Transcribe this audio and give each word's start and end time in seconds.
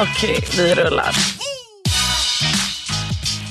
Okej, 0.00 0.44
vi 0.56 0.74
rullar. 0.74 1.41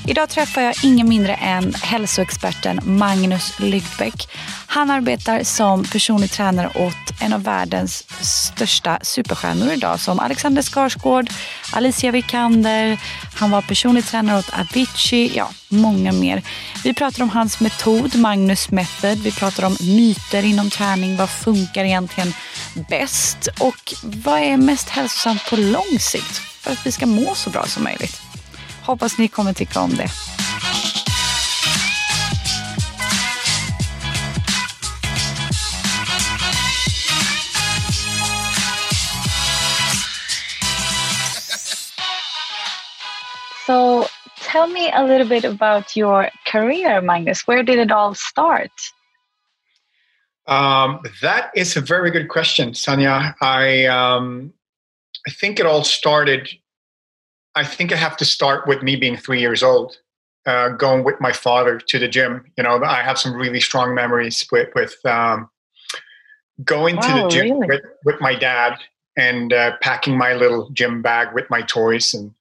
Idag 0.07 0.29
träffar 0.29 0.61
jag 0.61 0.75
ingen 0.83 1.09
mindre 1.09 1.33
än 1.33 1.73
hälsoexperten 1.73 2.79
Magnus 2.83 3.59
Lydbeck. 3.59 4.29
Han 4.67 4.91
arbetar 4.91 5.43
som 5.43 5.83
personlig 5.83 6.31
tränare 6.31 6.67
åt 6.75 7.21
en 7.21 7.33
av 7.33 7.43
världens 7.43 8.05
största 8.21 8.99
superstjärnor 9.01 9.71
idag 9.71 9.99
som 9.99 10.19
Alexander 10.19 10.61
Skarsgård, 10.61 11.29
Alicia 11.73 12.11
Vikander, 12.11 12.99
han 13.35 13.51
var 13.51 13.61
personlig 13.61 14.05
tränare 14.05 14.39
åt 14.39 14.49
Avicii, 14.59 15.31
ja, 15.35 15.49
många 15.69 16.11
mer. 16.11 16.41
Vi 16.83 16.93
pratar 16.93 17.23
om 17.23 17.29
hans 17.29 17.59
metod, 17.59 18.15
Magnus 18.15 18.71
Method. 18.71 19.17
Vi 19.17 19.31
pratar 19.31 19.63
om 19.63 19.77
myter 19.79 20.43
inom 20.43 20.69
träning. 20.69 21.17
Vad 21.17 21.29
funkar 21.29 21.83
egentligen 21.83 22.33
bäst? 22.89 23.47
Och 23.59 23.93
vad 24.03 24.39
är 24.39 24.57
mest 24.57 24.89
hälsosamt 24.89 25.49
på 25.49 25.55
lång 25.55 25.99
sikt 25.99 26.41
för 26.61 26.71
att 26.71 26.85
vi 26.85 26.91
ska 26.91 27.05
må 27.05 27.35
så 27.35 27.49
bra 27.49 27.65
som 27.65 27.83
möjligt? 27.83 28.30
Hoppas 28.85 29.17
ni 29.17 29.27
kommer 29.27 29.53
tycka 29.53 29.79
om 29.79 29.95
det. 29.95 30.09
So 43.65 44.05
tell 44.41 44.67
me 44.67 44.91
a 44.91 45.03
little 45.03 45.27
bit 45.27 45.45
about 45.45 45.95
your 45.95 46.29
career, 46.45 47.01
Magnus. 47.01 47.47
Where 47.47 47.63
did 47.63 47.79
it 47.79 47.91
all 47.91 48.13
start? 48.15 48.71
Um, 50.47 50.99
that 51.21 51.51
is 51.55 51.77
a 51.77 51.81
very 51.81 52.11
good 52.11 52.27
question, 52.27 52.71
Sanya. 52.73 53.33
I 53.41 53.85
um, 53.85 54.51
I 55.25 55.31
think 55.31 55.59
it 55.59 55.65
all 55.65 55.83
started. 55.83 56.49
I 57.55 57.63
think 57.63 57.91
I 57.91 57.97
have 57.97 58.17
to 58.17 58.25
start 58.25 58.67
with 58.67 58.81
me 58.81 58.95
being 58.95 59.17
three 59.17 59.41
years 59.41 59.61
old, 59.63 59.97
uh, 60.45 60.69
going 60.69 61.03
with 61.03 61.19
my 61.19 61.31
father 61.31 61.79
to 61.79 61.99
the 61.99 62.07
gym. 62.07 62.45
You 62.57 62.63
know, 62.63 62.83
I 62.83 63.01
have 63.01 63.19
some 63.19 63.33
really 63.33 63.59
strong 63.59 63.93
memories 63.93 64.45
with 64.51 64.69
with 64.75 64.95
um, 65.05 65.49
going 66.63 66.95
to 66.95 67.07
the 67.07 67.27
gym 67.29 67.59
really? 67.59 67.67
with, 67.67 67.81
with 68.05 68.21
my 68.21 68.35
dad 68.35 68.77
and 69.17 69.51
uh, 69.53 69.77
packing 69.81 70.17
my 70.17 70.33
little 70.33 70.69
gym 70.69 71.01
bag 71.01 71.33
with 71.33 71.49
my 71.49 71.61
toys 71.61 72.13
and 72.13 72.33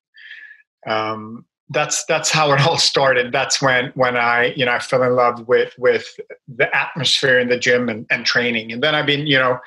um, 0.86 1.44
that's 1.70 2.04
that's 2.06 2.30
how 2.30 2.52
it 2.52 2.60
all 2.66 2.78
started. 2.78 3.32
That's 3.32 3.62
when 3.62 3.92
when 3.94 4.16
I 4.16 4.52
you 4.56 4.64
know 4.64 4.72
I 4.72 4.78
fell 4.80 5.02
in 5.02 5.14
love 5.14 5.46
with 5.46 5.72
with 5.78 6.18
the 6.48 6.74
atmosphere 6.76 7.38
in 7.38 7.48
the 7.48 7.58
gym 7.58 7.88
and, 7.88 8.06
and 8.10 8.26
training. 8.26 8.72
And 8.72 8.82
then 8.82 8.94
I've 8.94 9.06
been 9.06 9.26
you 9.26 9.38
know 9.38 9.58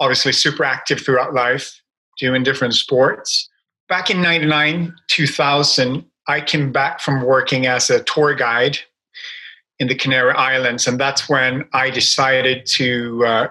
obviously 0.00 0.32
super 0.32 0.64
active 0.64 1.00
throughout 1.00 1.34
life, 1.34 1.80
doing 2.18 2.42
different 2.42 2.74
sports. 2.74 3.48
Back 3.92 4.08
in 4.08 4.22
'99, 4.22 4.96
2000, 5.08 6.06
I 6.26 6.40
came 6.40 6.72
back 6.72 6.98
from 6.98 7.20
working 7.20 7.66
as 7.66 7.90
a 7.90 8.02
tour 8.04 8.34
guide 8.34 8.78
in 9.80 9.86
the 9.86 9.94
Canary 9.94 10.32
Islands, 10.32 10.86
and 10.86 10.98
that's 10.98 11.28
when 11.28 11.66
I 11.74 11.90
decided 11.90 12.64
to 12.68 13.26
uh, 13.26 13.48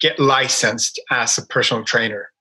get 0.00 0.18
licensed 0.18 1.00
as 1.12 1.38
a 1.38 1.46
personal 1.46 1.84
trainer. 1.84 2.32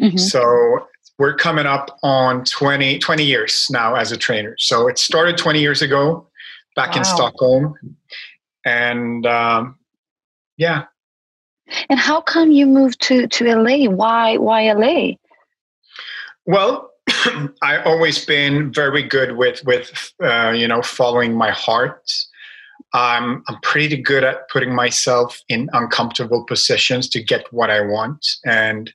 Mhm. 0.00 0.20
So 0.20 0.86
we're 1.18 1.34
coming 1.34 1.66
up 1.66 1.98
on 2.04 2.44
20, 2.44 3.00
20 3.00 3.24
years 3.24 3.66
now 3.68 3.96
as 3.96 4.12
a 4.12 4.16
trainer. 4.16 4.54
So 4.60 4.86
it 4.86 4.98
started 4.98 5.36
20 5.36 5.58
years 5.58 5.82
ago 5.82 6.28
back 6.76 6.96
in 6.96 7.02
Stockholm. 7.02 7.74
And 8.64 9.26
um, 9.26 9.80
yeah, 10.58 10.84
And 11.88 11.98
how 11.98 12.20
come 12.20 12.52
you 12.52 12.66
moved 12.66 13.00
to, 13.08 13.26
to 13.26 13.44
LA? 13.52 13.90
Why 13.90 14.36
why 14.36 14.72
LA? 14.72 15.16
Well, 16.46 16.90
I 17.62 17.82
always 17.84 18.24
been 18.24 18.72
very 18.72 19.02
good 19.02 19.36
with 19.36 19.62
with 19.64 20.12
uh, 20.22 20.50
you 20.50 20.66
know 20.68 20.82
following 20.82 21.34
my 21.34 21.50
heart. 21.50 22.10
I'm 22.92 23.42
I'm 23.48 23.60
pretty 23.62 24.00
good 24.00 24.24
at 24.24 24.48
putting 24.48 24.74
myself 24.74 25.40
in 25.48 25.68
uncomfortable 25.72 26.44
positions 26.44 27.08
to 27.10 27.22
get 27.22 27.52
what 27.52 27.70
I 27.70 27.80
want, 27.80 28.24
and 28.44 28.92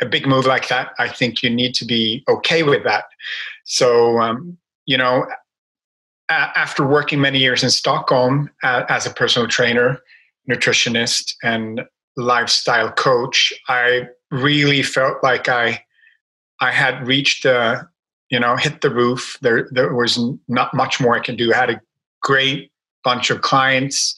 a 0.00 0.06
big 0.06 0.26
move 0.26 0.46
like 0.46 0.68
that, 0.68 0.92
I 0.98 1.08
think 1.08 1.42
you 1.42 1.50
need 1.50 1.74
to 1.74 1.84
be 1.84 2.24
okay 2.28 2.62
with 2.62 2.84
that. 2.84 3.04
So 3.64 4.18
um, 4.18 4.56
you 4.86 4.96
know, 4.96 5.26
a- 6.28 6.58
after 6.58 6.86
working 6.86 7.20
many 7.20 7.38
years 7.38 7.62
in 7.62 7.70
Stockholm 7.70 8.50
as 8.62 9.06
a 9.06 9.10
personal 9.10 9.48
trainer, 9.48 10.00
nutritionist, 10.50 11.34
and 11.42 11.82
lifestyle 12.16 12.90
coach, 12.92 13.52
I 13.68 14.08
really 14.30 14.82
felt 14.82 15.22
like 15.22 15.48
I 15.48 15.83
I 16.60 16.70
had 16.70 17.06
reached 17.06 17.42
the 17.42 17.86
you 18.30 18.40
know 18.40 18.56
hit 18.56 18.80
the 18.80 18.90
roof. 18.90 19.38
There 19.42 19.68
there 19.70 19.94
was 19.94 20.18
not 20.48 20.74
much 20.74 21.00
more 21.00 21.14
I 21.14 21.20
could 21.20 21.36
do. 21.36 21.52
I 21.52 21.56
had 21.56 21.70
a 21.70 21.80
great 22.22 22.70
bunch 23.02 23.30
of 23.30 23.42
clients. 23.42 24.16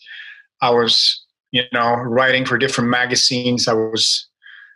I 0.63 0.71
was 0.71 1.23
you 1.53 1.65
know 1.73 1.95
writing 1.95 2.45
for 2.45 2.59
different 2.59 2.91
magazines. 2.91 3.69
I 3.69 3.75
was 3.75 4.27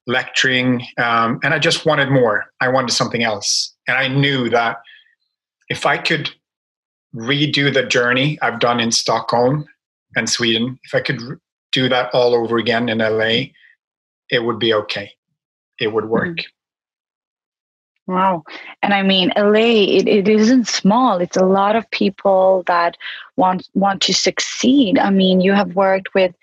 lecturing, 0.07 0.87
um, 0.99 1.39
and 1.43 1.55
I 1.55 1.59
just 1.59 1.87
wanted 1.87 2.11
more. 2.11 2.47
I 2.61 2.69
wanted 2.69 2.93
something 2.93 3.23
else, 3.23 3.75
and 3.87 3.97
I 3.97 4.09
knew 4.09 4.49
that 4.51 4.79
if 5.69 5.87
I 5.87 5.99
could 5.99 6.31
redo 7.15 7.73
the 7.73 7.85
journey 7.85 8.39
I've 8.43 8.61
done 8.61 8.81
in 8.81 8.93
Stockholm 8.93 9.67
and 10.17 10.29
Sweden, 10.29 10.79
if 10.85 10.95
I 10.95 11.01
could 11.01 11.21
do 11.73 11.89
that 11.89 12.13
all 12.13 12.35
over 12.35 12.59
again 12.59 12.89
in 12.89 12.99
LA, 12.99 13.51
it 14.29 14.45
would 14.45 14.59
be 14.59 14.75
okay. 14.75 15.13
It 15.79 15.93
would 15.93 16.07
work. 16.07 16.39
Wow. 18.07 18.45
And 18.83 18.93
I 18.93 19.03
mean, 19.03 19.33
LA, 19.37 19.97
it, 19.99 20.09
it 20.09 20.29
isn't 20.29 20.67
small. 20.67 21.19
It's 21.19 21.37
a 21.37 21.45
lot 21.45 21.77
of 21.77 21.91
people 21.91 22.65
that 22.67 22.97
want 23.37 23.69
want 23.75 24.03
to 24.03 24.15
succeed. 24.15 24.99
I 24.99 25.11
mean, 25.11 25.41
you 25.41 25.53
have 25.53 25.77
worked 25.77 26.13
with 26.15 26.35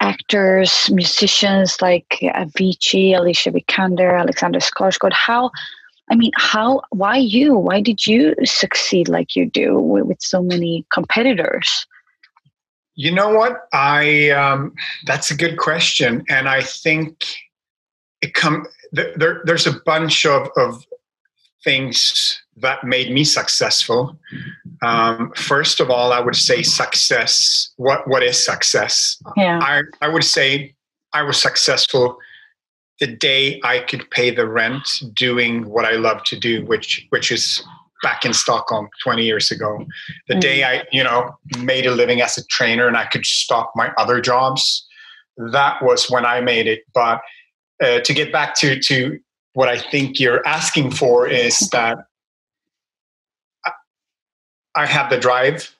actors, 0.00 0.90
musicians 0.90 1.80
like 1.80 2.18
Avicii, 2.22 3.16
Alicia 3.16 3.50
Vikander, 3.50 4.18
Alexander 4.18 4.60
Skarsgård. 4.60 5.12
How, 5.12 5.50
I 6.10 6.16
mean, 6.16 6.32
how, 6.36 6.82
why 6.90 7.16
you? 7.16 7.54
Why 7.54 7.80
did 7.80 8.06
you 8.06 8.34
succeed 8.44 9.08
like 9.08 9.34
you 9.34 9.46
do 9.46 9.78
with, 9.78 10.04
with 10.04 10.20
so 10.20 10.42
many 10.42 10.84
competitors? 10.92 11.86
You 12.96 13.10
know 13.10 13.30
what? 13.30 13.66
I 13.72 14.30
um, 14.30 14.74
that's 15.06 15.30
a 15.30 15.36
good 15.36 15.56
question, 15.56 16.24
and 16.28 16.48
I 16.48 16.60
think 16.62 17.24
it 18.22 18.34
come 18.34 18.66
there. 18.94 19.42
There's 19.44 19.66
a 19.66 19.80
bunch 19.84 20.26
of 20.26 20.48
of 20.56 20.84
things 21.64 22.40
that 22.56 22.84
made 22.84 23.10
me 23.12 23.24
successful. 23.24 24.16
Um, 24.82 25.32
first 25.34 25.80
of 25.80 25.90
all, 25.90 26.12
I 26.12 26.20
would 26.20 26.36
say 26.36 26.62
success. 26.62 27.70
What 27.76 28.06
what 28.08 28.22
is 28.22 28.42
success? 28.44 29.16
Yeah. 29.36 29.58
I 29.62 29.82
I 30.00 30.08
would 30.08 30.24
say 30.24 30.74
I 31.12 31.22
was 31.22 31.40
successful 31.40 32.18
the 33.00 33.06
day 33.08 33.60
I 33.64 33.80
could 33.80 34.08
pay 34.10 34.30
the 34.30 34.46
rent 34.46 34.86
doing 35.14 35.68
what 35.68 35.84
I 35.84 35.92
love 35.92 36.22
to 36.24 36.38
do, 36.38 36.64
which 36.66 37.06
which 37.10 37.32
is 37.32 37.62
back 38.02 38.24
in 38.24 38.34
Stockholm 38.34 38.88
20 39.02 39.24
years 39.24 39.50
ago. 39.50 39.84
The 40.28 40.34
Mm. 40.34 40.40
day 40.40 40.64
I, 40.64 40.84
you 40.92 41.02
know, 41.02 41.36
made 41.58 41.86
a 41.86 41.90
living 41.90 42.20
as 42.20 42.36
a 42.36 42.44
trainer 42.46 42.86
and 42.86 42.96
I 42.98 43.06
could 43.06 43.24
stop 43.24 43.72
my 43.74 43.92
other 43.96 44.20
jobs, 44.20 44.86
that 45.38 45.82
was 45.82 46.10
when 46.10 46.26
I 46.26 46.40
made 46.42 46.66
it. 46.66 46.82
But 46.92 47.22
uh, 47.82 48.00
to 48.00 48.14
get 48.14 48.32
back 48.32 48.54
to 48.56 48.78
to 48.80 49.18
what 49.54 49.68
I 49.68 49.78
think 49.78 50.18
you're 50.18 50.46
asking 50.46 50.90
for 50.92 51.28
is 51.28 51.58
that 51.70 51.98
I- 54.76 54.86
have 54.86 55.10
the 55.10 55.18
drive. 55.18 55.74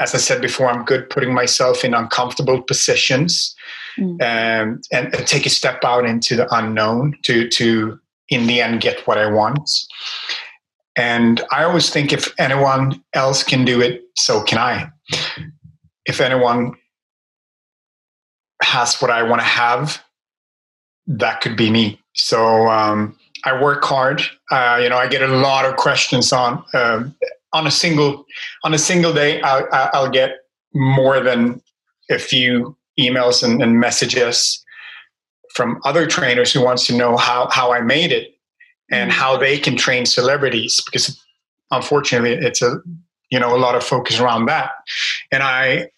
As 0.00 0.14
I 0.14 0.18
said 0.18 0.40
before, 0.40 0.68
I'm 0.68 0.84
good 0.84 1.08
putting 1.08 1.32
myself 1.32 1.84
in 1.84 1.94
uncomfortable 1.94 2.60
positions 2.62 3.54
Mm. 3.98 4.22
um, 4.22 4.80
and, 4.90 5.14
and 5.14 5.26
take 5.26 5.44
a 5.44 5.50
step 5.50 5.84
out 5.84 6.06
into 6.06 6.34
the 6.34 6.46
unknown 6.54 7.14
to 7.24 7.46
to 7.50 8.00
in 8.30 8.46
the 8.46 8.62
end 8.62 8.80
get 8.80 9.06
what 9.06 9.18
I 9.18 9.26
want. 9.30 9.68
And 10.96 11.42
I 11.50 11.64
always 11.64 11.90
think 11.90 12.10
if 12.12 12.32
anyone 12.38 13.02
else 13.12 13.42
can 13.42 13.66
do 13.66 13.82
it, 13.82 14.02
so 14.16 14.42
can 14.42 14.56
I. 14.58 14.90
If 16.06 16.22
anyone 16.22 16.72
has 18.62 18.96
what 19.02 19.10
I 19.10 19.22
want 19.22 19.40
to 19.42 19.46
have, 19.46 20.02
that 21.06 21.40
could 21.40 21.56
be 21.56 21.70
me. 21.70 22.00
So 22.14 22.68
um, 22.68 23.16
I 23.44 23.60
work 23.60 23.84
hard. 23.84 24.22
Uh, 24.50 24.80
you 24.82 24.88
know, 24.88 24.96
I 24.96 25.08
get 25.08 25.22
a 25.22 25.28
lot 25.28 25.64
of 25.64 25.76
questions 25.76 26.32
on 26.32 26.64
um, 26.74 27.14
on 27.52 27.66
a 27.66 27.70
single 27.70 28.24
on 28.64 28.74
a 28.74 28.78
single 28.78 29.12
day. 29.12 29.40
I'll, 29.42 29.66
I'll 29.72 30.10
get 30.10 30.38
more 30.74 31.20
than 31.20 31.60
a 32.10 32.18
few 32.18 32.76
emails 32.98 33.42
and, 33.42 33.62
and, 33.62 33.78
messages 33.78 34.62
from 35.54 35.80
other 35.84 36.06
trainers 36.06 36.52
who 36.52 36.62
wants 36.62 36.86
to 36.86 36.96
know 36.96 37.16
how 37.16 37.48
how 37.50 37.72
I 37.72 37.80
made 37.80 38.12
it 38.12 38.34
and 38.90 39.10
mm-hmm. 39.10 39.20
how 39.20 39.36
they 39.36 39.58
can 39.58 39.76
train 39.76 40.06
celebrities 40.06 40.80
because 40.84 41.18
unfortunately 41.70 42.32
it's 42.32 42.62
a 42.62 42.80
you 43.30 43.40
know 43.40 43.54
a 43.54 43.58
lot 43.58 43.74
of 43.74 43.82
focus 43.82 44.20
around 44.20 44.46
that. 44.46 44.70
And 45.30 45.42
I 45.42 45.90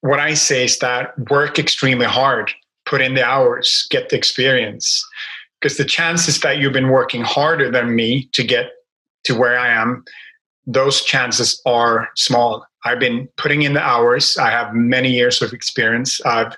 what 0.00 0.20
I 0.20 0.34
say 0.34 0.64
is 0.64 0.78
that 0.80 1.16
work 1.30 1.58
extremely 1.58 2.06
hard, 2.06 2.52
put 2.92 3.00
in 3.00 3.14
the 3.14 3.24
hours, 3.24 3.86
get 3.88 4.10
the 4.10 4.16
experience 4.16 5.02
because 5.58 5.78
the 5.78 5.84
chances 5.84 6.40
that 6.40 6.58
you've 6.58 6.74
been 6.74 6.90
working 6.90 7.22
harder 7.22 7.70
than 7.70 7.96
me 7.96 8.28
to 8.34 8.44
get 8.44 8.66
to 9.24 9.32
where 9.34 9.58
I 9.58 9.68
am, 9.68 10.04
those 10.66 11.02
chances 11.02 11.58
are 11.64 12.10
small. 12.16 12.66
I've 12.84 13.00
been 13.00 13.30
putting 13.38 13.62
in 13.62 13.72
the 13.72 13.80
hours. 13.80 14.36
I 14.36 14.50
have 14.50 14.74
many 14.74 15.10
years 15.10 15.40
of 15.40 15.54
experience. 15.54 16.20
I've 16.26 16.54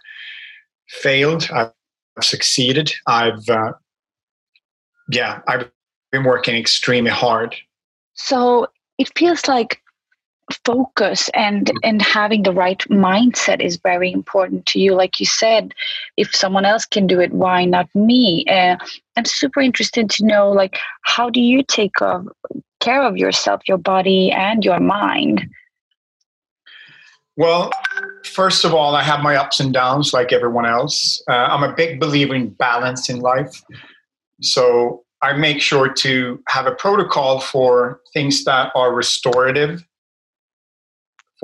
failed. 0.89 1.49
I've 1.55 1.71
succeeded. 2.21 2.93
I've, 3.07 3.49
uh, 3.49 3.75
yeah, 5.11 5.41
I've 5.47 5.71
been 6.11 6.25
working 6.25 6.57
extremely 6.57 7.13
hard. 7.13 7.55
So 8.15 8.67
it 8.99 9.17
feels 9.17 9.47
like 9.47 9.81
focus 10.65 11.31
and 11.35 11.67
mm-hmm. 11.67 11.77
and 11.83 12.03
having 12.03 12.43
the 12.43 12.53
right 12.53 12.81
mindset 12.91 13.61
is 13.61 13.77
very 13.77 14.13
important 14.13 14.67
to 14.67 14.79
you. 14.79 14.95
Like 14.95 15.21
you 15.21 15.27
said 15.27 15.75
if 16.17 16.35
someone 16.35 16.65
else 16.65 16.85
can 16.85 17.07
do 17.07 17.21
it 17.21 17.33
why 17.33 17.65
not 17.65 17.89
me? 17.95 18.45
Uh, 18.49 18.77
i'm 19.17 19.25
super 19.25 19.61
interested 19.61 20.11
to 20.11 20.27
know 20.27 20.51
like 20.51 20.79
how 21.03 21.31
do 21.31 21.41
you 21.41 21.63
take 21.63 22.01
of, 22.03 22.29
care 22.81 23.03
of 23.03 23.17
yourself 23.17 23.63
your 23.69 23.79
body 23.79 24.31
and 24.31 24.65
your 24.65 24.81
mind? 24.81 25.47
Well 27.37 27.73
first 28.25 28.65
of 28.65 28.75
all 28.75 28.95
i 28.97 29.03
have 29.03 29.21
my 29.21 29.37
ups 29.37 29.61
and 29.61 29.73
downs 29.73 30.13
like 30.13 30.33
everyone 30.33 30.67
else. 30.67 31.23
Uh, 31.29 31.33
i'm 31.33 31.63
a 31.63 31.75
big 31.75 32.01
believer 32.01 32.35
in 32.35 32.51
balance 32.51 33.09
in 33.09 33.21
life. 33.21 33.63
So 34.43 35.05
i 35.23 35.33
make 35.33 35.63
sure 35.63 35.91
to 35.91 36.43
have 36.49 36.67
a 36.67 36.75
protocol 36.75 37.41
for 37.41 38.01
things 38.13 38.45
that 38.45 38.71
are 38.75 38.93
restorative 38.93 39.83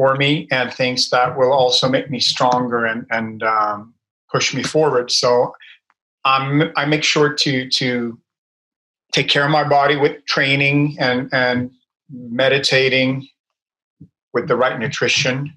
for 0.01 0.17
me 0.17 0.49
and 0.51 0.73
things 0.73 1.11
that 1.11 1.37
will 1.37 1.53
also 1.53 1.87
make 1.87 2.11
me 2.11 2.19
stronger 2.19 2.87
and, 2.87 3.05
and 3.11 3.43
um, 3.43 3.93
push 4.33 4.55
me 4.55 4.63
forward. 4.63 5.11
So 5.13 5.55
I 6.25 6.87
make 6.87 7.05
sure 7.05 7.35
to, 7.35 7.69
to 7.69 8.19
take 9.13 9.29
care 9.29 9.45
of 9.45 9.51
my 9.51 9.69
body 9.69 9.97
with 9.97 10.25
training 10.25 10.97
and, 10.99 11.29
and 11.35 11.71
meditating 12.09 13.29
with 14.33 14.49
the 14.49 14.57
right 14.57 14.79
nutrition. 14.79 15.53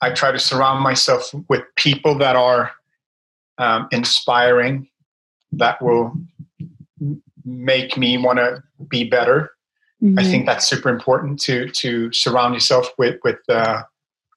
I 0.00 0.10
try 0.12 0.30
to 0.30 0.38
surround 0.38 0.84
myself 0.84 1.34
with 1.48 1.64
people 1.74 2.16
that 2.18 2.36
are 2.36 2.70
um, 3.58 3.88
inspiring, 3.90 4.88
that 5.50 5.82
will 5.82 6.14
make 7.44 7.96
me 7.96 8.18
want 8.18 8.38
to 8.38 8.62
be 8.88 9.02
better. 9.02 9.50
Mm-hmm. 10.02 10.18
I 10.18 10.24
think 10.24 10.46
that's 10.46 10.68
super 10.68 10.88
important 10.88 11.40
to 11.42 11.68
to 11.68 12.12
surround 12.12 12.54
yourself 12.54 12.88
with 12.98 13.18
with 13.22 13.38
uh, 13.48 13.82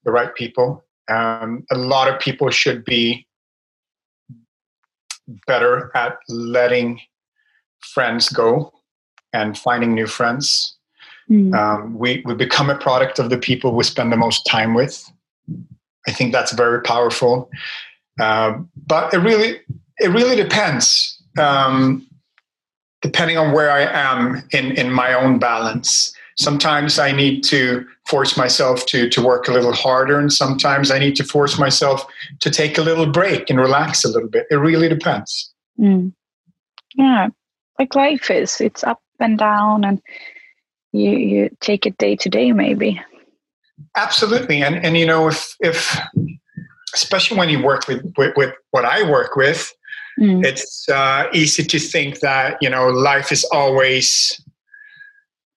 the 0.04 0.12
right 0.12 0.34
people. 0.36 0.84
Um, 1.10 1.66
a 1.72 1.78
lot 1.78 2.08
of 2.08 2.20
people 2.20 2.50
should 2.50 2.84
be 2.84 3.26
better 5.48 5.92
at 5.96 6.18
letting 6.28 7.00
friends 7.80 8.30
go 8.30 8.74
and 9.32 9.58
finding 9.58 9.94
new 9.94 10.08
friends. 10.08 10.76
Mm-hmm. 11.30 11.54
Um, 11.54 11.98
we 11.98 12.22
we 12.26 12.36
become 12.36 12.70
a 12.70 12.78
product 12.78 13.20
of 13.20 13.30
the 13.30 13.38
people 13.38 13.74
we 13.74 13.84
spend 13.84 14.12
the 14.12 14.18
most 14.18 14.46
time 14.46 14.74
with. 14.74 15.10
I 16.08 16.12
think 16.12 16.34
that's 16.34 16.52
very 16.52 16.82
powerful. 16.82 17.50
Um, 18.20 18.70
but 18.86 19.14
it 19.14 19.20
really 19.20 19.62
it 20.00 20.10
really 20.10 20.36
depends. 20.36 21.22
Um, 21.38 22.08
depending 23.04 23.38
on 23.38 23.52
where 23.52 23.70
I 23.70 23.82
am 23.82 24.42
in, 24.52 24.72
in 24.72 24.92
my 24.92 25.14
own 25.14 25.38
balance. 25.38 26.14
Sometimes 26.36 26.98
I 26.98 27.12
need 27.12 27.44
to 27.44 27.86
force 28.08 28.36
myself 28.36 28.88
to, 28.88 29.08
to 29.10 29.22
work 29.22 29.48
a 29.48 29.52
little 29.52 29.74
harder, 29.74 30.18
and 30.18 30.34
sometimes 30.34 30.90
I 30.90 30.98
need 30.98 31.16
to 31.18 31.24
force 31.24 31.60
myself 31.60 32.04
to 32.40 32.50
take 32.50 32.80
a 32.80 32.82
little 32.82 33.06
break 33.06 33.52
and 33.52 33.60
relax 33.60 34.04
a 34.04 34.10
little 34.10 34.30
bit. 34.30 34.48
It 34.50 34.56
really 34.56 34.90
depends. 34.90 35.54
Mm. 35.80 36.14
Yeah, 36.96 37.28
like 37.78 37.94
life 37.94 38.32
is, 38.32 38.60
it's 38.62 38.84
up 38.84 39.02
and 39.20 39.38
down, 39.38 39.84
and 39.84 40.02
you, 40.92 41.12
you 41.12 41.50
take 41.60 41.86
it 41.86 41.98
day 41.98 42.16
to 42.16 42.30
day, 42.30 42.52
maybe. 42.52 43.00
Absolutely. 43.96 44.64
And, 44.64 44.84
and 44.84 44.98
you 44.98 45.06
know, 45.06 45.28
if, 45.28 45.56
if 45.60 46.00
especially 46.94 47.38
when 47.38 47.50
you 47.50 47.62
work 47.62 47.88
with, 47.88 48.02
with, 48.18 48.36
with 48.36 48.54
what 48.72 48.86
I 48.86 49.08
work 49.10 49.36
with, 49.36 49.72
Mm. 50.20 50.46
It's 50.46 50.88
uh, 50.90 51.28
easy 51.34 51.64
to 51.64 51.80
think 51.80 52.20
that 52.20 52.58
you 52.62 52.70
know 52.70 52.88
life 52.88 53.32
is 53.32 53.44
always 53.46 54.40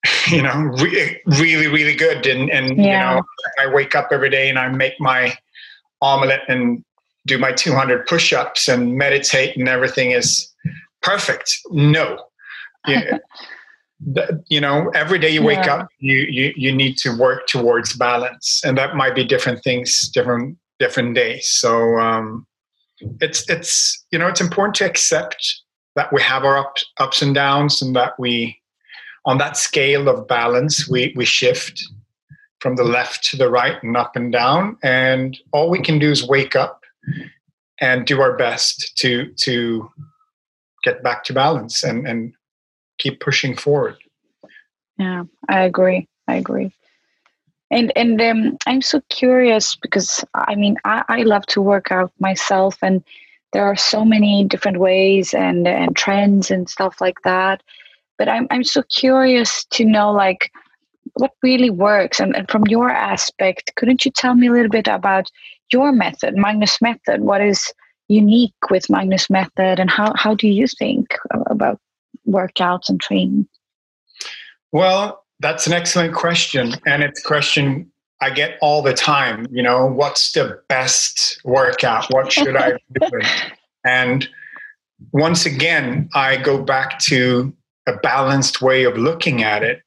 you 0.31 0.43
know 0.43 0.55
re- 0.55 1.21
really 1.27 1.67
really 1.67 1.95
good 1.95 2.27
and 2.27 2.51
and 2.51 2.79
yeah. 2.79 2.85
you 2.85 3.17
know 3.17 3.23
I 3.61 3.75
wake 3.75 3.95
up 3.95 4.09
every 4.13 4.31
day 4.31 4.49
and 4.49 4.59
I 4.59 4.69
make 4.69 4.95
my 4.99 5.37
omelet 6.01 6.41
and 6.49 6.85
do 7.27 7.39
my 7.39 7.53
200 7.53 8.07
push-ups 8.07 8.69
and 8.69 8.97
meditate 8.97 9.57
and 9.57 9.69
everything 9.69 10.13
is 10.13 10.49
perfect. 11.03 11.59
No. 11.71 12.19
You, 12.89 13.19
you 14.49 14.61
know, 14.61 14.91
every 14.95 15.19
day 15.19 15.31
you 15.31 15.43
wake 15.43 15.65
yeah. 15.65 15.77
up, 15.77 15.89
you, 15.99 16.19
you 16.19 16.53
you 16.55 16.73
need 16.73 16.97
to 16.99 17.17
work 17.17 17.47
towards 17.47 17.95
balance, 17.95 18.61
and 18.65 18.77
that 18.79 18.95
might 18.95 19.15
be 19.15 19.25
different 19.25 19.65
things, 19.65 20.09
different 20.11 20.59
different 20.79 21.15
days. 21.15 21.49
So 21.49 21.99
um, 21.99 22.47
it's 23.21 23.49
it's 23.49 24.05
you 24.11 24.19
know 24.19 24.27
it's 24.27 24.41
important 24.41 24.75
to 24.77 24.85
accept 24.85 25.63
that 25.95 26.13
we 26.13 26.21
have 26.21 26.45
our 26.45 26.59
ups, 26.59 26.85
ups 26.99 27.23
and 27.23 27.35
downs 27.35 27.81
and 27.81 27.97
that 27.97 28.19
we 28.19 28.61
on 29.25 29.39
that 29.39 29.57
scale 29.57 30.09
of 30.09 30.29
balance 30.29 30.89
we 30.89 31.13
we 31.17 31.25
shift 31.25 31.83
from 32.61 32.77
the 32.77 32.85
left 32.85 33.23
to 33.25 33.37
the 33.37 33.49
right 33.49 33.83
and 33.83 33.97
up 33.97 34.17
and 34.17 34.33
down. 34.33 34.77
And 34.83 35.39
all 35.53 35.71
we 35.71 35.81
can 35.81 35.99
do 35.99 36.11
is 36.11 36.27
wake 36.27 36.57
up 36.57 36.85
and 37.81 38.07
do 38.07 38.21
our 38.21 38.37
best 38.37 38.97
to 38.99 39.33
to 39.33 39.91
get 40.83 41.03
back 41.03 41.25
to 41.25 41.33
balance 41.33 41.85
and 41.85 42.07
and 42.09 42.33
keep 42.99 43.21
pushing 43.21 43.57
forward. 43.57 43.97
Yeah 44.99 45.25
i 45.49 45.61
agree. 45.61 46.09
I 46.27 46.37
agree 46.37 46.73
and 47.71 47.93
and 47.97 48.21
um, 48.21 48.57
i'm 48.67 48.83
so 48.83 49.01
curious 49.11 49.77
because 49.77 50.25
i 50.35 50.55
mean 50.55 50.77
I, 50.85 51.05
I 51.09 51.23
love 51.23 51.47
to 51.47 51.63
work 51.63 51.91
out 51.91 52.13
myself 52.19 52.77
and 52.83 53.03
there 53.53 53.65
are 53.65 53.77
so 53.77 54.05
many 54.05 54.45
different 54.45 54.79
ways 54.79 55.33
and 55.33 55.67
and 55.67 55.97
trends 55.97 56.51
and 56.51 56.69
stuff 56.69 57.01
like 57.01 57.23
that. 57.25 57.63
But 58.19 58.29
i'm, 58.29 58.47
I'm 58.51 58.65
so 58.65 58.83
curious 58.83 59.65
to 59.71 59.85
know 59.85 60.13
like 60.13 60.51
what 61.15 61.33
really 61.43 61.71
works 61.71 62.21
and, 62.21 62.37
and 62.37 62.51
from 62.51 62.67
your 62.67 62.91
aspect 62.91 63.73
couldn't 63.77 64.05
you 64.05 64.11
tell 64.11 64.35
me 64.35 64.49
a 64.49 64.53
little 64.53 64.69
bit 64.69 64.89
about 64.89 65.31
your 65.73 65.93
method 65.93 66.37
magnus 66.37 66.81
method? 66.83 67.23
What 67.23 67.41
is 67.41 67.73
unique 68.09 68.71
with 68.71 68.91
magnus 68.91 69.29
method 69.31 69.81
and 69.81 69.91
how, 69.91 70.13
how 70.15 70.35
do 70.35 70.49
you 70.49 70.67
think 70.67 71.17
about 71.47 71.81
workouts 72.29 72.89
and 72.89 73.01
training? 73.01 73.49
Well 74.71 75.26
that's 75.41 75.67
an 75.67 75.73
excellent 75.73 76.15
question. 76.15 76.75
And 76.87 77.03
it's 77.03 77.21
a 77.21 77.23
question 77.23 77.91
I 78.21 78.31
get 78.31 78.59
all 78.61 78.83
the 78.83 78.95
time. 78.95 79.47
You 79.51 79.63
know, 79.63 79.87
what's 79.87 80.33
the 80.33 80.61
best 80.69 81.41
workout? 81.45 82.07
What 82.11 82.33
should 82.33 82.57
I 82.57 82.73
do? 83.01 83.09
And 83.85 84.29
once 85.13 85.47
again, 85.47 86.09
I 86.13 86.39
go 86.39 86.61
back 86.61 86.99
to 87.01 87.55
a 87.87 87.97
balanced 87.99 88.61
way 88.61 88.83
of 88.83 88.99
looking 88.99 89.45
at 89.45 89.63
it. 89.63 89.81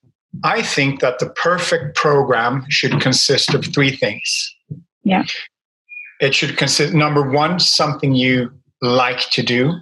I 0.45 0.61
think 0.61 1.01
that 1.01 1.19
the 1.19 1.29
perfect 1.31 1.97
program 1.97 2.65
should 2.69 3.01
consist 3.01 3.53
of 3.53 3.65
three 3.65 3.93
things. 3.93 4.55
Yeah. 5.03 5.25
It 6.21 6.33
should 6.33 6.55
consist, 6.55 6.93
number 6.93 7.29
one, 7.29 7.59
something 7.59 8.15
you 8.15 8.51
like 8.81 9.29
to 9.31 9.43
do. 9.43 9.73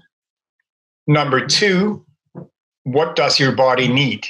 Number 1.06 1.46
two, 1.46 2.04
what 2.86 3.16
does 3.16 3.40
your 3.40 3.52
body 3.52 3.88
need? 3.88 4.26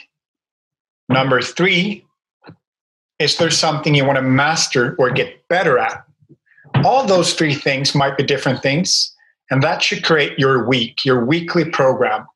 Number 1.10 1.42
three, 1.42 2.06
is 3.20 3.38
there 3.38 3.50
something 3.50 3.96
you 3.96 4.06
want 4.06 4.18
to 4.18 4.22
master 4.22 4.96
or 5.00 5.10
get 5.10 5.48
better 5.48 5.78
at? 5.78 6.04
All 6.84 7.06
those 7.06 7.34
three 7.34 7.56
things 7.56 7.96
might 7.96 8.18
be 8.18 8.24
different 8.24 8.62
things, 8.62 9.16
and 9.50 9.64
that 9.64 9.82
should 9.82 10.04
create 10.04 10.38
your 10.38 10.68
week, 10.68 11.04
your 11.06 11.26
weekly 11.26 11.66
program. 11.66 12.28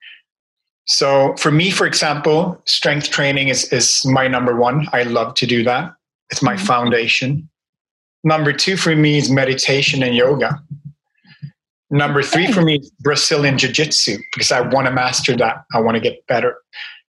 So 0.86 1.36
for 1.38 1.52
me, 1.52 1.70
for 1.70 1.86
example, 1.86 2.62
strength 2.66 3.12
training 3.12 3.50
is, 3.50 3.72
is 3.72 4.04
my 4.06 4.28
number 4.28 4.56
one. 4.56 4.88
I 4.94 5.04
love 5.04 5.36
to 5.36 5.46
do 5.46 5.64
that. 5.64 5.94
It's 6.32 6.42
my 6.42 6.56
mm-hmm. 6.56 6.66
foundation. 6.66 7.50
Number 8.24 8.54
two 8.54 8.78
for 8.78 8.96
me 8.96 9.18
is 9.18 9.30
meditation 9.30 10.04
and 10.04 10.16
yoga. 10.16 10.62
Number 11.90 12.24
three 12.24 12.52
for 12.52 12.62
me 12.62 12.78
is 12.78 12.90
Brazilian 13.02 13.58
Jiu 13.58 13.70
Jitsu 13.72 14.18
because 14.34 14.52
I 14.52 14.62
want 14.62 14.88
to 14.88 14.94
master 14.94 15.36
that. 15.36 15.66
I 15.74 15.82
want 15.82 15.96
to 15.96 16.02
get 16.02 16.26
better. 16.28 16.58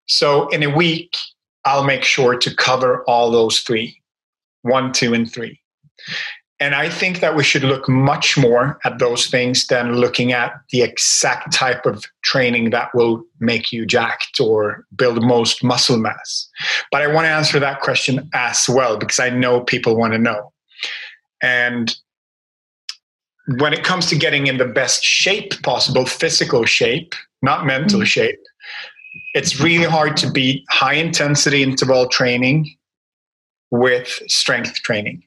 So 0.08 0.48
in 0.50 0.63
a 0.63 0.75
week, 0.75 1.15
I'll 1.65 1.84
make 1.84 2.03
sure 2.03 2.38
to 2.38 2.56
cover 2.56 3.03
all 3.06 3.32
those 3.32 3.60
three 3.60 4.01
one, 4.63 4.91
two, 4.91 5.13
and 5.13 5.32
three. 5.32 5.60
And 6.60 6.75
I 6.75 6.89
think 6.89 7.22
that 7.22 7.36
we 7.36 7.44
should 7.44 7.63
look 7.63 7.89
much 7.89 8.38
more 8.38 8.80
at 8.86 9.00
those 9.00 9.25
things 9.25 9.65
than 9.65 9.96
looking 9.96 10.32
at 10.32 10.53
the 10.70 10.84
exact 10.84 11.51
type 11.51 11.88
of 11.88 12.06
training 12.24 12.70
that 12.70 12.94
will 12.94 13.24
make 13.39 13.72
you 13.72 13.84
jacked 13.84 14.39
or 14.39 14.86
build 14.96 15.24
most 15.24 15.63
muscle 15.63 15.98
mass. 15.98 16.48
But 16.91 17.01
I 17.01 17.08
want 17.08 17.25
to 17.25 17.32
answer 17.32 17.60
that 17.60 17.82
question 17.82 18.30
as 18.36 18.70
well 18.70 18.98
because 18.98 19.18
I 19.18 19.32
know 19.32 19.62
people 19.62 19.98
want 19.98 20.13
to 20.13 20.20
know. 20.20 20.53
And 21.41 21.96
when 23.58 23.74
it 23.74 23.84
comes 23.84 24.06
to 24.10 24.15
getting 24.15 24.46
in 24.46 24.58
the 24.58 24.65
best 24.65 25.03
shape 25.03 25.60
possible, 25.63 26.06
physical 26.06 26.65
shape, 26.65 27.15
not 27.41 27.65
mental 27.65 28.01
mm-hmm. 28.01 28.06
shape, 28.06 28.39
it's 29.34 29.60
really 29.60 29.86
hard 29.86 30.18
to 30.18 30.32
beat 30.32 30.63
high 30.70 30.94
intensity 30.94 31.63
interval 31.63 32.08
training 32.08 32.75
with 33.72 34.08
strength 34.27 34.75
training. 34.84 35.24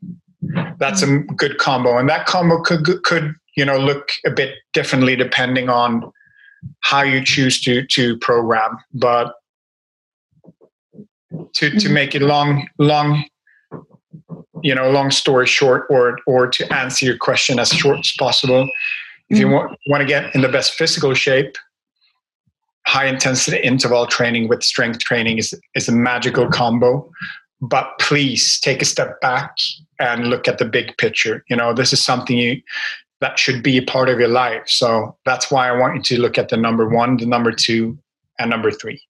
That's 0.78 1.02
a 1.02 1.18
good 1.18 1.58
combo, 1.58 1.96
and 1.98 2.08
that 2.08 2.26
combo 2.26 2.60
could 2.60 3.02
could 3.04 3.34
you 3.56 3.64
know 3.64 3.78
look 3.78 4.10
a 4.26 4.30
bit 4.30 4.56
differently 4.72 5.16
depending 5.16 5.68
on 5.68 6.12
how 6.80 7.02
you 7.02 7.24
choose 7.24 7.60
to 7.62 7.86
to 7.86 8.18
program. 8.18 8.78
But 8.92 9.34
to 11.54 11.70
to 11.70 11.76
mm-hmm. 11.76 11.94
make 11.94 12.14
it 12.14 12.22
long 12.22 12.68
long 12.78 13.24
you 14.62 14.74
know 14.74 14.90
long 14.90 15.10
story 15.10 15.46
short 15.46 15.86
or 15.90 16.18
or 16.26 16.46
to 16.48 16.72
answer 16.72 17.06
your 17.06 17.16
question 17.16 17.58
as 17.58 17.70
short 17.70 17.98
as 18.00 18.12
possible 18.18 18.68
if 19.30 19.38
you 19.38 19.46
mm-hmm. 19.46 19.54
want, 19.54 19.78
want 19.88 20.00
to 20.02 20.06
get 20.06 20.34
in 20.34 20.42
the 20.42 20.48
best 20.48 20.74
physical 20.74 21.14
shape 21.14 21.56
high 22.86 23.06
intensity 23.06 23.58
interval 23.58 24.06
training 24.06 24.48
with 24.48 24.62
strength 24.62 25.00
training 25.00 25.38
is 25.38 25.54
is 25.74 25.88
a 25.88 25.92
magical 25.92 26.48
combo. 26.48 27.10
But 27.60 27.98
please 27.98 28.60
take 28.60 28.82
a 28.82 28.84
step 28.84 29.20
back 29.20 29.56
and 29.98 30.28
look 30.28 30.48
at 30.48 30.58
the 30.58 30.64
big 30.64 30.96
picture. 30.98 31.44
You 31.48 31.56
know 31.56 31.72
this 31.72 31.92
is 31.92 32.02
something 32.02 32.36
you 32.36 32.60
that 33.20 33.38
should 33.38 33.62
be 33.62 33.78
a 33.78 33.82
part 33.82 34.08
of 34.08 34.18
your 34.18 34.28
life. 34.28 34.64
So 34.66 35.16
that's 35.24 35.50
why 35.50 35.68
i 35.68 35.72
want 35.72 35.94
you 35.96 36.02
to 36.16 36.22
look 36.22 36.36
at 36.36 36.48
the 36.48 36.56
number 36.56 36.88
one 36.88 37.16
the 37.16 37.26
number 37.26 37.52
two 37.52 37.98
and 38.38 38.50
number 38.50 38.70
three. 38.70 39.00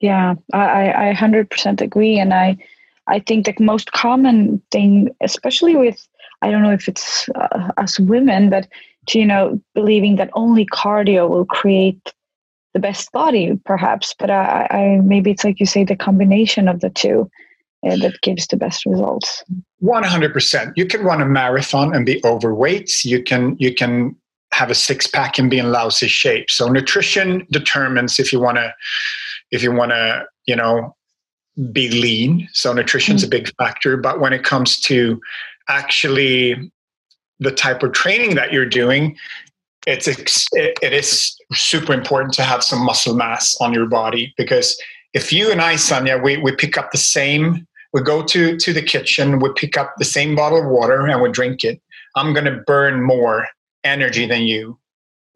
Yeah 0.00 0.34
i 0.52 1.10
i 1.10 1.14
100% 1.14 1.80
agree. 1.80 2.18
And 2.18 2.32
i 2.32 2.56
I 3.08 3.20
think 3.20 3.46
the 3.46 3.54
most 3.58 3.92
common 3.92 4.62
thing, 4.70 5.08
especially 5.22 5.74
with, 5.74 6.06
I 6.42 6.50
don't 6.50 6.62
know 6.62 6.72
if 6.72 6.88
it's 6.88 7.28
uh, 7.30 7.72
us 7.78 7.98
women, 7.98 8.50
but 8.50 8.68
you 9.14 9.24
know, 9.24 9.58
believing 9.74 10.16
that 10.16 10.30
only 10.34 10.66
cardio 10.66 11.28
will 11.28 11.46
create 11.46 12.12
the 12.74 12.80
best 12.80 13.10
body, 13.12 13.58
perhaps. 13.64 14.14
But 14.18 14.30
I, 14.30 14.66
I 14.70 15.00
maybe 15.02 15.30
it's 15.30 15.44
like 15.44 15.60
you 15.60 15.66
say, 15.66 15.84
the 15.84 15.96
combination 15.96 16.68
of 16.68 16.80
the 16.80 16.90
two 16.90 17.30
uh, 17.86 17.96
that 17.96 18.20
gives 18.22 18.46
the 18.46 18.56
best 18.56 18.84
results. 18.86 19.44
100%. 19.82 20.72
You 20.76 20.86
can 20.86 21.02
run 21.02 21.22
a 21.22 21.26
marathon 21.26 21.94
and 21.94 22.04
be 22.04 22.20
overweight. 22.24 23.04
You 23.04 23.22
can, 23.22 23.56
you 23.58 23.74
can 23.74 24.16
have 24.52 24.70
a 24.70 24.74
six 24.74 25.06
pack 25.06 25.38
and 25.38 25.50
be 25.50 25.58
in 25.58 25.70
lousy 25.70 26.08
shape. 26.08 26.50
So 26.50 26.68
nutrition 26.68 27.46
determines 27.50 28.18
if 28.18 28.32
you 28.32 28.40
want 28.40 28.56
to, 28.56 28.74
if 29.50 29.62
you 29.62 29.72
want 29.72 29.92
to, 29.92 30.24
you 30.46 30.56
know, 30.56 30.96
be 31.72 31.88
lean. 31.88 32.48
So 32.52 32.72
nutrition's 32.72 33.22
mm-hmm. 33.22 33.28
a 33.28 33.38
big 33.38 33.56
factor. 33.56 33.96
But 33.96 34.20
when 34.20 34.32
it 34.32 34.44
comes 34.44 34.80
to 34.82 35.20
actually 35.68 36.72
the 37.40 37.50
type 37.52 37.82
of 37.82 37.92
training 37.92 38.34
that 38.34 38.52
you're 38.52 38.66
doing, 38.66 39.16
it's 39.88 40.46
it, 40.52 40.78
it 40.82 40.92
is 40.92 41.36
super 41.52 41.92
important 41.92 42.34
to 42.34 42.42
have 42.42 42.62
some 42.62 42.84
muscle 42.84 43.14
mass 43.14 43.56
on 43.60 43.72
your 43.72 43.86
body 43.86 44.34
because 44.36 44.78
if 45.14 45.32
you 45.32 45.50
and 45.50 45.60
I, 45.60 45.76
Sonia, 45.76 46.18
we, 46.18 46.36
we 46.36 46.54
pick 46.54 46.76
up 46.76 46.92
the 46.92 46.98
same, 46.98 47.66
we 47.92 48.02
go 48.02 48.22
to, 48.22 48.56
to 48.58 48.72
the 48.72 48.82
kitchen, 48.82 49.40
we 49.40 49.50
pick 49.56 49.78
up 49.78 49.94
the 49.96 50.04
same 50.04 50.34
bottle 50.36 50.60
of 50.60 50.66
water 50.66 51.06
and 51.06 51.22
we 51.22 51.30
drink 51.30 51.64
it, 51.64 51.80
I'm 52.16 52.34
going 52.34 52.44
to 52.44 52.62
burn 52.66 53.02
more 53.02 53.48
energy 53.84 54.26
than 54.26 54.42
you. 54.42 54.78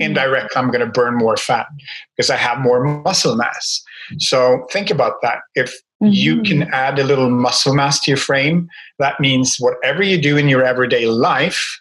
Mm-hmm. 0.00 0.10
Indirectly, 0.10 0.56
I'm 0.56 0.68
going 0.70 0.84
to 0.84 0.92
burn 0.92 1.14
more 1.16 1.38
fat 1.38 1.66
because 2.14 2.28
I 2.28 2.36
have 2.36 2.58
more 2.58 2.84
muscle 2.84 3.36
mass. 3.36 3.82
So 4.18 4.66
think 4.70 4.90
about 4.90 5.22
that. 5.22 5.38
If 5.54 5.74
Mm-hmm. 6.02 6.12
You 6.12 6.42
can 6.42 6.62
add 6.74 6.98
a 6.98 7.04
little 7.04 7.30
muscle 7.30 7.74
mass 7.74 8.00
to 8.00 8.10
your 8.10 8.18
frame. 8.18 8.68
That 8.98 9.20
means 9.20 9.58
whatever 9.58 10.02
you 10.02 10.20
do 10.20 10.36
in 10.36 10.48
your 10.48 10.64
everyday 10.64 11.06
life, 11.06 11.80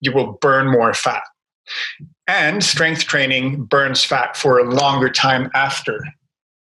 you 0.00 0.10
will 0.10 0.38
burn 0.40 0.70
more 0.70 0.94
fat. 0.94 1.22
And 2.26 2.62
strength 2.62 3.04
training 3.04 3.64
burns 3.64 4.04
fat 4.04 4.36
for 4.36 4.58
a 4.58 4.64
longer 4.64 5.10
time 5.10 5.50
after 5.54 6.02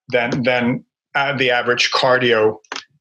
than, 0.09 0.43
than 0.43 0.85
uh, 1.15 1.37
the 1.37 1.51
average 1.51 1.91
cardio 1.93 2.57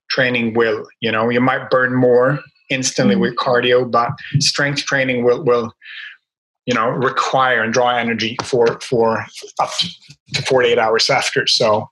training 0.10 0.54
will. 0.54 0.86
You 1.00 1.12
know, 1.12 1.30
you 1.30 1.42
might 1.42 1.70
burn 1.70 1.96
more 1.96 2.40
instantly 2.70 3.16
mm-hmm. 3.16 3.22
with 3.22 3.36
cardio, 3.36 3.90
but 3.90 4.12
strength 4.40 4.86
training 4.86 5.24
will, 5.24 5.44
will 5.44 5.74
you 6.66 6.76
know 6.76 6.90
require 6.90 7.64
and 7.64 7.74
draw 7.74 7.90
energy 7.90 8.38
for 8.44 8.80
for 8.80 9.26
up 9.60 9.72
to 10.34 10.42
48 10.44 10.78
hours 10.78 11.10
after 11.10 11.48
so 11.48 11.90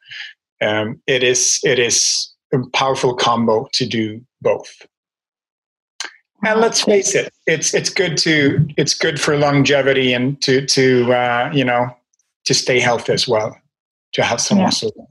um, 0.62 1.02
it 1.08 1.24
is 1.24 1.60
it 1.64 1.80
is 1.80 2.32
a 2.54 2.60
powerful 2.74 3.14
combo 3.14 3.68
to 3.74 3.86
do 3.86 4.22
both. 4.42 4.86
And 6.44 6.62
let's 6.62 6.84
face 6.84 7.16
it, 7.16 7.34
it's 7.48 7.74
it's 7.74 7.90
good 7.90 8.18
to 8.20 8.68
it's 8.78 8.94
good 8.94 9.20
for 9.20 9.38
longevity 9.38 10.14
and 10.14 10.40
to 10.44 10.66
to 10.68 11.14
uh, 11.14 11.52
you 11.54 11.64
know 11.64 11.96
to 12.46 12.54
stay 12.54 12.80
healthy 12.80 13.14
as 13.14 13.28
well, 13.28 13.58
to 14.14 14.24
have 14.24 14.40
some 14.40 14.60
yeah. 14.60 14.66
muscle. 14.66 15.10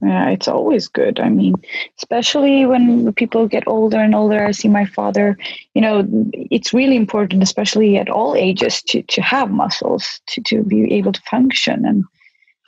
Yeah, 0.00 0.30
it's 0.30 0.48
always 0.48 0.88
good. 0.88 1.20
I 1.20 1.28
mean, 1.28 1.54
especially 1.98 2.66
when 2.66 3.12
people 3.12 3.46
get 3.46 3.68
older 3.68 3.98
and 3.98 4.14
older. 4.14 4.44
I 4.44 4.52
see 4.52 4.68
my 4.68 4.84
father. 4.84 5.36
You 5.74 5.82
know, 5.82 6.08
it's 6.32 6.72
really 6.72 6.96
important, 6.96 7.42
especially 7.42 7.98
at 7.98 8.08
all 8.08 8.34
ages, 8.34 8.82
to 8.84 9.02
to 9.02 9.22
have 9.22 9.50
muscles 9.50 10.20
to 10.28 10.40
to 10.42 10.62
be 10.62 10.92
able 10.92 11.12
to 11.12 11.22
function 11.30 11.84
and 11.84 12.04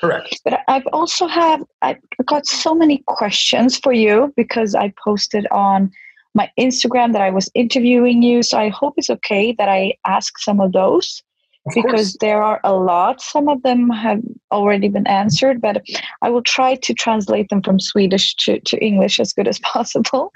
Correct. 0.01 0.41
But 0.45 0.61
I've 0.69 0.87
also 0.93 1.27
have 1.27 1.63
I've 1.83 1.99
got 2.27 2.47
so 2.47 2.75
many 2.75 3.03
questions 3.07 3.79
for 3.79 3.93
you 3.93 4.33
because 4.37 4.75
I 4.75 4.93
posted 5.03 5.47
on 5.51 5.93
my 6.35 6.51
Instagram 6.59 7.13
that 7.13 7.23
I 7.23 7.31
was 7.31 7.51
interviewing 7.55 8.23
you. 8.23 8.43
So 8.43 8.59
I 8.59 8.69
hope 8.69 8.95
it's 8.97 9.11
okay 9.11 9.53
that 9.59 9.69
I 9.69 9.95
ask 10.05 10.39
some 10.39 10.61
of 10.61 10.73
those 10.73 11.23
of 11.67 11.75
because 11.75 12.13
course. 12.13 12.17
there 12.21 12.43
are 12.43 12.61
a 12.65 12.75
lot. 12.75 13.21
Some 13.21 13.49
of 13.49 13.63
them 13.63 13.89
have 13.91 14.21
already 14.51 14.89
been 14.89 15.07
answered, 15.07 15.61
but 15.61 15.83
I 16.23 16.31
will 16.31 16.43
try 16.43 16.75
to 16.75 16.95
translate 16.95 17.49
them 17.49 17.63
from 17.63 17.81
Swedish 17.81 18.35
to, 18.37 18.61
to 18.61 18.85
English 18.85 19.21
as 19.21 19.33
good 19.33 19.49
as 19.49 19.59
possible. 19.63 20.33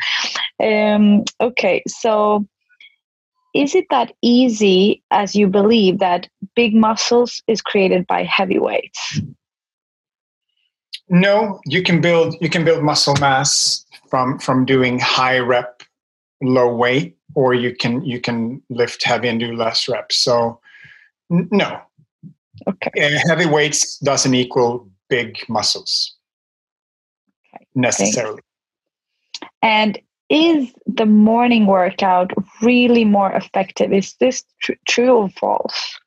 Um, 0.63 1.25
okay, 1.41 1.83
so 1.87 2.47
is 3.55 3.75
it 3.75 3.87
that 3.91 4.13
easy 4.23 5.03
as 5.11 5.35
you 5.35 5.49
believe 5.49 5.99
that 5.99 6.29
big 6.55 6.75
muscles 6.75 7.43
is 7.49 7.61
created 7.61 8.07
by 8.07 8.23
heavy 8.23 8.59
weights? 8.59 9.21
No, 11.11 11.61
you 11.65 11.83
can 11.83 12.01
build 12.01 12.37
you 12.41 12.51
can 12.51 12.65
build 12.65 12.83
muscle 12.83 13.17
mass 13.19 13.87
from 14.11 14.39
from 14.39 14.67
doing 14.67 14.99
high 14.99 15.39
rep, 15.39 15.78
low 16.43 16.73
weight, 16.75 17.17
or 17.35 17.55
you 17.55 17.75
can 17.75 18.05
you 18.05 18.21
can 18.21 18.63
lift 18.71 19.03
heavy 19.03 19.29
and 19.29 19.41
do 19.41 19.55
less 19.55 19.89
reps. 19.89 20.17
So 20.17 20.61
n- 21.31 21.49
no, 21.51 21.81
okay. 22.67 22.91
Uh, 22.97 23.19
heavy 23.29 23.47
weights 23.47 23.99
doesn't 23.99 24.35
equal 24.35 24.89
big 25.09 25.39
muscles 25.49 26.15
okay. 27.55 27.67
necessarily. 27.75 28.43
Thanks. 29.41 29.49
And 29.63 29.99
is 30.29 30.73
the 30.87 31.07
morning 31.07 31.67
workout 31.67 32.33
really 32.63 33.05
more 33.05 33.33
effective? 33.33 33.93
Is 33.93 34.15
this 34.21 34.45
tr- 34.61 34.73
true 34.87 35.13
or 35.17 35.31
false? 35.31 35.99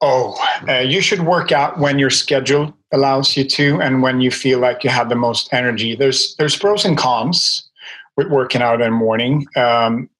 Oh, 0.00 0.38
uh, 0.68 0.78
you 0.78 1.00
should 1.00 1.22
work 1.22 1.50
out 1.50 1.80
when 1.80 1.98
your 1.98 2.10
schedule 2.10 2.72
allows 2.92 3.36
you 3.36 3.44
to 3.44 3.80
and 3.80 4.00
when 4.00 4.20
you 4.20 4.30
feel 4.30 4.60
like 4.60 4.84
you 4.84 4.90
have 4.90 5.08
the 5.08 5.16
most 5.16 5.52
energy. 5.52 5.96
There's 5.96 6.36
there's 6.36 6.56
pros 6.56 6.84
and 6.84 6.96
cons 6.96 7.67
with 8.18 8.28
working 8.28 8.60
out 8.60 8.82
in 8.82 8.90
the 8.90 8.96
morning. 8.96 9.46
Um, 9.56 10.10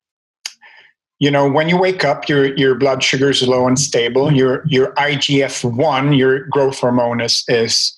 you 1.19 1.33
know, 1.33 1.51
when 1.51 1.69
you 1.69 1.77
wake 1.77 2.05
up, 2.05 2.29
your 2.29 2.57
your 2.57 2.77
blood 2.77 3.03
sugar 3.03 3.29
is 3.31 3.47
low 3.47 3.67
and 3.67 3.79
stable. 3.79 4.33
Your 4.33 4.63
your 4.67 4.93
IGF 4.95 5.65
one, 5.77 6.13
your 6.13 6.47
growth 6.47 6.79
hormone, 6.79 7.21
is 7.21 7.45
is 7.49 7.93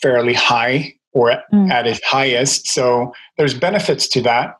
fairly 0.00 0.32
high 0.32 0.94
or 1.12 1.42
mm. 1.52 1.70
at 1.70 1.86
its 1.86 2.02
highest. 2.02 2.68
So 2.68 3.12
there's 3.36 3.52
benefits 3.52 4.08
to 4.08 4.22
that 4.22 4.56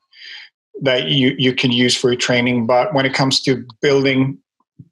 that 0.82 1.08
you 1.08 1.34
you 1.38 1.54
can 1.54 1.72
use 1.72 1.96
for 1.96 2.12
your 2.12 2.20
training. 2.20 2.66
But 2.66 2.92
when 2.92 3.06
it 3.06 3.14
comes 3.14 3.40
to 3.42 3.64
building 3.80 4.36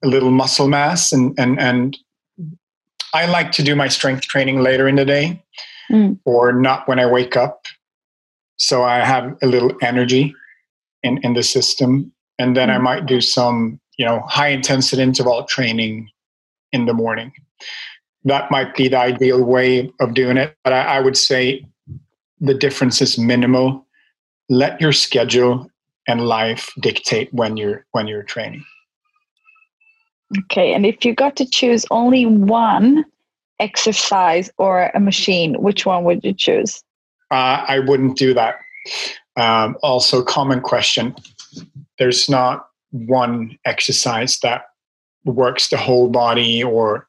a 0.03 0.09
little 0.09 0.31
muscle 0.31 0.69
mass 0.69 1.13
and 1.13 1.39
and 1.39 1.61
and 1.61 1.99
I 3.13 3.27
like 3.27 3.53
to 3.53 3.63
do 3.63 3.77
my 3.77 3.89
strength 3.89 4.23
training 4.23 4.61
later 4.61 4.89
in 4.89 4.97
the 4.97 5.05
day 5.05 5.43
Mm. 5.91 6.19
or 6.25 6.53
not 6.53 6.89
when 6.89 6.99
I 6.99 7.07
wake 7.07 7.37
up. 7.37 7.67
So 8.57 8.85
I 8.85 9.05
have 9.05 9.37
a 9.43 9.47
little 9.47 9.73
energy 9.83 10.35
in, 11.03 11.19
in 11.23 11.35
the 11.35 11.43
system. 11.43 12.13
And 12.39 12.57
then 12.57 12.71
I 12.71 12.79
Mm. 12.79 12.83
might 12.83 13.07
do 13.07 13.21
some, 13.21 13.81
you 13.99 14.05
know, 14.05 14.21
high 14.29 14.49
intensity 14.49 15.03
interval 15.03 15.45
training 15.45 16.11
in 16.73 16.87
the 16.87 16.95
morning. 16.95 17.33
That 18.25 18.51
might 18.51 18.75
be 18.75 18.89
the 18.89 18.99
ideal 18.99 19.43
way 19.45 19.93
of 20.01 20.15
doing 20.15 20.37
it. 20.37 20.57
But 20.65 20.73
I, 20.73 20.97
I 20.97 21.01
would 21.01 21.17
say 21.17 21.65
the 22.41 22.55
difference 22.55 23.01
is 23.01 23.19
minimal. 23.19 23.87
Let 24.49 24.81
your 24.81 24.93
schedule 24.93 25.71
and 26.09 26.27
life 26.27 26.71
dictate 26.81 27.33
when 27.33 27.57
you're 27.57 27.85
when 27.93 28.07
you're 28.07 28.23
training. 28.23 28.65
Okay, 30.39 30.75
and 30.75 30.85
if 30.85 31.05
you 31.05 31.15
got 31.15 31.37
to 31.37 31.47
choose 31.47 31.87
only 31.91 32.27
one 32.27 33.05
exercise 33.61 34.51
or 34.59 34.91
a 34.95 35.01
machine, 35.01 35.55
which 35.63 35.87
one 35.87 36.05
would 36.05 36.25
you 36.25 36.33
choose? 36.33 36.83
Uh, 37.31 37.65
I 37.67 37.81
wouldn't 37.81 38.17
do 38.17 38.35
that. 38.35 38.57
Um, 39.37 39.77
also, 39.83 40.23
common 40.23 40.61
question. 40.61 41.15
There's 41.99 42.29
not 42.29 42.69
one 42.91 43.59
exercise 43.65 44.39
that 44.41 44.67
works 45.25 45.69
the 45.69 45.77
whole 45.77 46.09
body, 46.09 46.63
or 46.63 47.09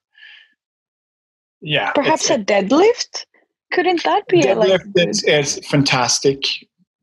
yeah, 1.61 1.91
Perhaps 1.91 2.29
a 2.29 2.37
deadlift? 2.37 3.25
Couldn't 3.71 4.03
that 4.03 4.27
be 4.27 4.47
a, 4.47 4.55
like 4.55 4.81
deadlift 4.81 5.09
is, 5.09 5.23
is 5.23 5.67
fantastic. 5.67 6.43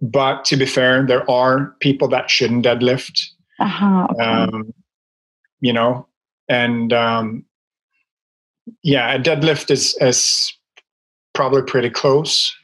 But 0.01 0.45
to 0.47 0.57
be 0.57 0.67
fair, 0.67 1.07
there 1.07 1.29
are 1.31 1.75
people 1.81 2.09
that 2.09 2.31
shouldn't 2.31 2.65
deadlift. 2.65 3.21
uh-huh, 3.61 4.09
okay. 4.11 4.25
Um, 4.25 4.75
you 5.61 5.73
know, 5.73 6.07
and 6.49 6.93
um, 6.93 7.45
yeah, 8.83 9.15
a 9.15 9.19
deadlift 9.19 9.71
is 9.71 9.97
is 10.01 10.53
probably 11.33 11.63
pretty 11.63 11.91
close. 11.91 12.55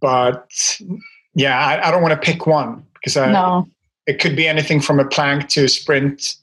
But 0.00 0.50
yeah, 1.34 1.58
I, 1.58 1.88
I 1.88 1.90
don't 1.90 2.02
want 2.02 2.20
to 2.20 2.32
pick 2.32 2.46
one 2.46 2.84
because 2.94 3.16
I, 3.16 3.32
no. 3.32 3.68
it 4.06 4.20
could 4.20 4.36
be 4.36 4.46
anything 4.46 4.80
from 4.80 5.00
a 5.00 5.04
plank 5.04 5.48
to 5.50 5.64
a 5.64 5.68
sprint 5.68 6.36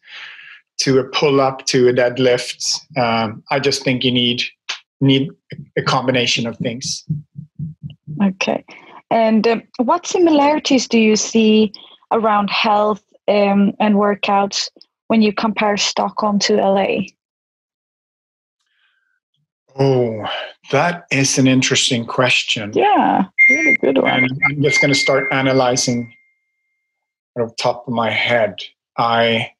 to 0.79 1.00
a 1.00 1.03
pull 1.03 1.41
up 1.41 1.65
to 1.68 1.88
a 1.89 1.94
deadlift. 1.94 2.79
Um, 2.98 3.44
I 3.51 3.60
just 3.60 3.84
think 3.84 4.03
you 4.03 4.12
need 4.12 4.44
need 5.01 5.29
a 5.77 5.82
combination 5.82 6.46
of 6.46 6.58
things. 6.58 7.06
Okay. 8.22 8.65
And 9.12 9.48
um, 9.48 9.63
what 9.77 10.06
similarities 10.06 10.88
do 10.88 11.00
you 11.00 11.15
see 11.15 11.72
around 12.12 12.50
health 12.50 13.03
um, 13.27 13.74
and 13.79 13.96
workouts 13.96 14.70
when 15.08 15.22
you 15.22 15.34
compare 15.34 15.77
Stockholm 15.77 16.39
to 16.39 16.58
LA? 16.58 16.98
Oh, 19.79 20.25
that 20.71 21.05
is 21.09 21.38
an 21.38 21.48
interesting 21.48 22.05
question. 22.05 22.74
Yeah, 22.74 23.24
really 23.50 23.77
good 23.77 23.98
one. 23.98 24.25
And 24.25 24.41
I'm 24.45 24.62
just 24.62 24.81
going 24.81 24.93
to 24.93 25.00
start 25.00 25.31
analyzing 25.31 26.13
out 27.38 27.43
of 27.43 27.50
the 27.51 27.55
top 27.55 27.88
of 27.88 27.93
my 27.93 28.12
head. 28.12 28.55
I, 28.98 29.51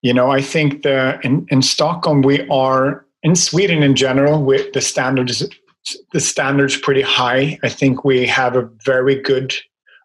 you 0.00 0.14
know, 0.14 0.30
I 0.30 0.40
think 0.40 0.84
the 0.84 1.18
in, 1.24 1.44
in 1.50 1.60
Stockholm 1.60 2.22
we 2.22 2.48
are 2.48 3.04
in 3.24 3.34
Sweden 3.34 3.82
in 3.82 3.96
general 3.96 4.44
with 4.44 4.72
the 4.72 4.80
standards 4.80 5.42
the 6.12 6.20
standards 6.20 6.76
pretty 6.76 7.02
high. 7.02 7.58
I 7.64 7.68
think 7.68 8.04
we 8.04 8.26
have 8.26 8.54
a 8.54 8.70
very 8.84 9.20
good 9.20 9.54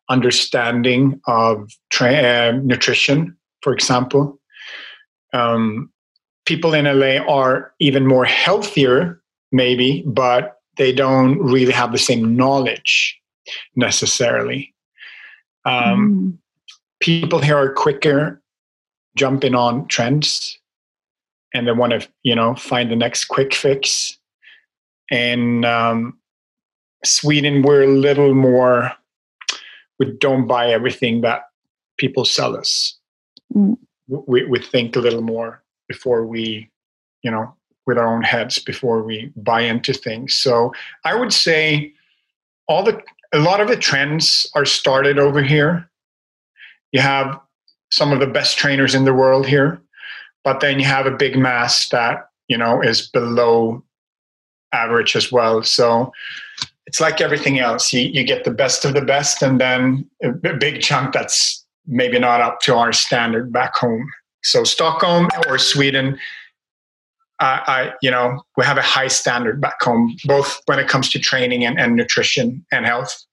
understanding 0.09 1.21
of 1.27 1.71
tra- 1.89 2.13
uh, 2.13 2.59
nutrition, 2.63 3.37
for 3.61 3.73
example. 3.73 4.39
Um, 5.33 5.92
people 6.45 6.73
in 6.73 6.85
LA 6.85 7.23
are 7.25 7.73
even 7.79 8.05
more 8.05 8.25
healthier, 8.25 9.21
maybe, 9.51 10.03
but 10.05 10.59
they 10.77 10.91
don't 10.91 11.39
really 11.39 11.71
have 11.71 11.91
the 11.91 11.97
same 11.97 12.35
knowledge 12.35 13.19
necessarily. 13.75 14.73
Um, 15.65 16.09
Mm. 16.09 16.37
People 16.99 17.39
here 17.39 17.57
are 17.57 17.73
quicker 17.73 18.41
jumping 19.17 19.55
on 19.55 19.87
trends 19.87 20.57
and 21.53 21.67
they 21.67 21.71
want 21.71 21.91
to, 21.91 22.07
you 22.23 22.35
know, 22.35 22.55
find 22.55 22.89
the 22.89 22.95
next 22.95 23.25
quick 23.25 23.53
fix. 23.53 24.17
And 25.11 25.65
um, 25.65 26.17
Sweden, 27.03 27.61
we're 27.61 27.83
a 27.83 27.87
little 27.87 28.33
more, 28.33 28.91
we 29.99 30.11
don't 30.13 30.47
buy 30.47 30.69
everything 30.69 31.21
that 31.21 31.43
people 31.97 32.25
sell 32.25 32.55
us. 32.55 32.97
Mm. 33.53 33.77
We, 34.07 34.45
we 34.45 34.59
think 34.59 34.95
a 34.95 34.99
little 34.99 35.21
more 35.21 35.62
before 35.87 36.25
we, 36.25 36.69
you 37.23 37.31
know, 37.31 37.53
with 37.85 37.97
our 37.97 38.07
own 38.07 38.21
heads 38.21 38.59
before 38.59 39.03
we 39.03 39.31
buy 39.35 39.61
into 39.61 39.93
things. 39.93 40.35
So 40.35 40.73
I 41.03 41.15
would 41.15 41.33
say 41.33 41.93
all 42.67 42.83
the 42.83 43.01
a 43.33 43.39
lot 43.39 43.59
of 43.59 43.67
the 43.67 43.75
trends 43.75 44.47
are 44.53 44.65
started 44.65 45.17
over 45.17 45.41
here. 45.41 45.89
You 46.91 47.01
have 47.01 47.39
some 47.91 48.11
of 48.11 48.19
the 48.19 48.27
best 48.27 48.57
trainers 48.57 48.93
in 48.95 49.05
the 49.05 49.13
world 49.13 49.47
here, 49.47 49.81
but 50.43 50.59
then 50.59 50.79
you 50.79 50.85
have 50.85 51.07
a 51.07 51.11
big 51.11 51.37
mass 51.37 51.89
that 51.89 52.29
you 52.47 52.57
know 52.57 52.81
is 52.81 53.07
below 53.09 53.83
average 54.71 55.15
as 55.15 55.31
well. 55.31 55.63
So 55.63 56.11
it's 56.85 56.99
like 56.99 57.21
everything 57.21 57.59
else. 57.59 57.91
You, 57.93 58.01
you 58.01 58.23
get 58.23 58.43
the 58.43 58.51
best 58.51 58.85
of 58.85 58.93
the 58.93 59.01
best, 59.01 59.41
and 59.41 59.59
then 59.59 60.09
a 60.23 60.31
big 60.53 60.81
chunk 60.81 61.13
that's 61.13 61.65
maybe 61.85 62.19
not 62.19 62.41
up 62.41 62.59
to 62.61 62.75
our 62.75 62.93
standard 62.93 63.51
back 63.51 63.75
home. 63.75 64.07
So 64.43 64.63
Stockholm 64.63 65.29
or 65.47 65.57
Sweden, 65.57 66.19
I, 67.39 67.61
I 67.67 67.93
you 68.01 68.11
know 68.11 68.41
we 68.57 68.65
have 68.65 68.77
a 68.77 68.81
high 68.81 69.07
standard 69.07 69.61
back 69.61 69.81
home, 69.81 70.15
both 70.25 70.61
when 70.65 70.79
it 70.79 70.87
comes 70.87 71.09
to 71.11 71.19
training 71.19 71.65
and, 71.65 71.79
and 71.79 71.95
nutrition 71.95 72.65
and 72.71 72.85
health. 72.85 73.25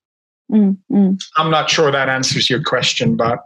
Mm, 0.50 0.76
mm. 0.90 1.22
I'm 1.36 1.50
not 1.50 1.70
sure 1.70 1.90
that 1.92 2.08
answers 2.08 2.50
your 2.50 2.62
question, 2.62 3.16
but 3.16 3.40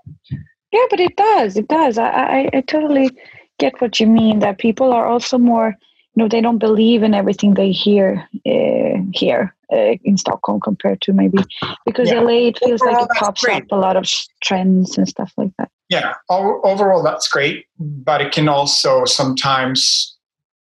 Yeah, 0.72 0.86
but 0.90 1.00
it 1.00 1.16
does. 1.16 1.56
It 1.56 1.68
does. 1.68 1.98
I, 1.98 2.08
I, 2.08 2.50
I 2.54 2.60
totally 2.62 3.10
get 3.58 3.80
what 3.80 4.00
you 4.00 4.06
mean. 4.06 4.38
That 4.38 4.58
people 4.58 4.92
are 4.92 5.06
also 5.06 5.38
more, 5.38 5.76
you 6.14 6.22
know, 6.22 6.28
they 6.28 6.40
don't 6.40 6.58
believe 6.58 7.02
in 7.02 7.14
everything 7.14 7.54
they 7.54 7.72
hear 7.72 8.26
uh, 8.46 9.02
here 9.12 9.54
uh, 9.72 9.96
in 10.02 10.16
Stockholm 10.16 10.60
compared 10.60 11.00
to 11.02 11.12
maybe 11.12 11.38
because 11.84 12.10
Yeah. 12.10 12.20
LA 12.20 12.48
it 12.48 12.58
feels 12.58 12.80
like 12.80 13.00
it 13.00 13.08
pops 13.16 13.42
great. 13.42 13.62
up 13.62 13.72
a 13.72 13.76
lot 13.76 13.96
of 13.96 14.10
trends 14.42 14.96
and 14.96 15.08
stuff 15.08 15.32
like 15.36 15.50
that. 15.58 15.70
Yeah, 15.88 16.14
overall 16.28 17.02
that's 17.02 17.28
great. 17.28 17.66
But 17.78 18.20
it 18.20 18.32
can 18.32 18.48
also 18.48 19.04
sometimes 19.04 20.16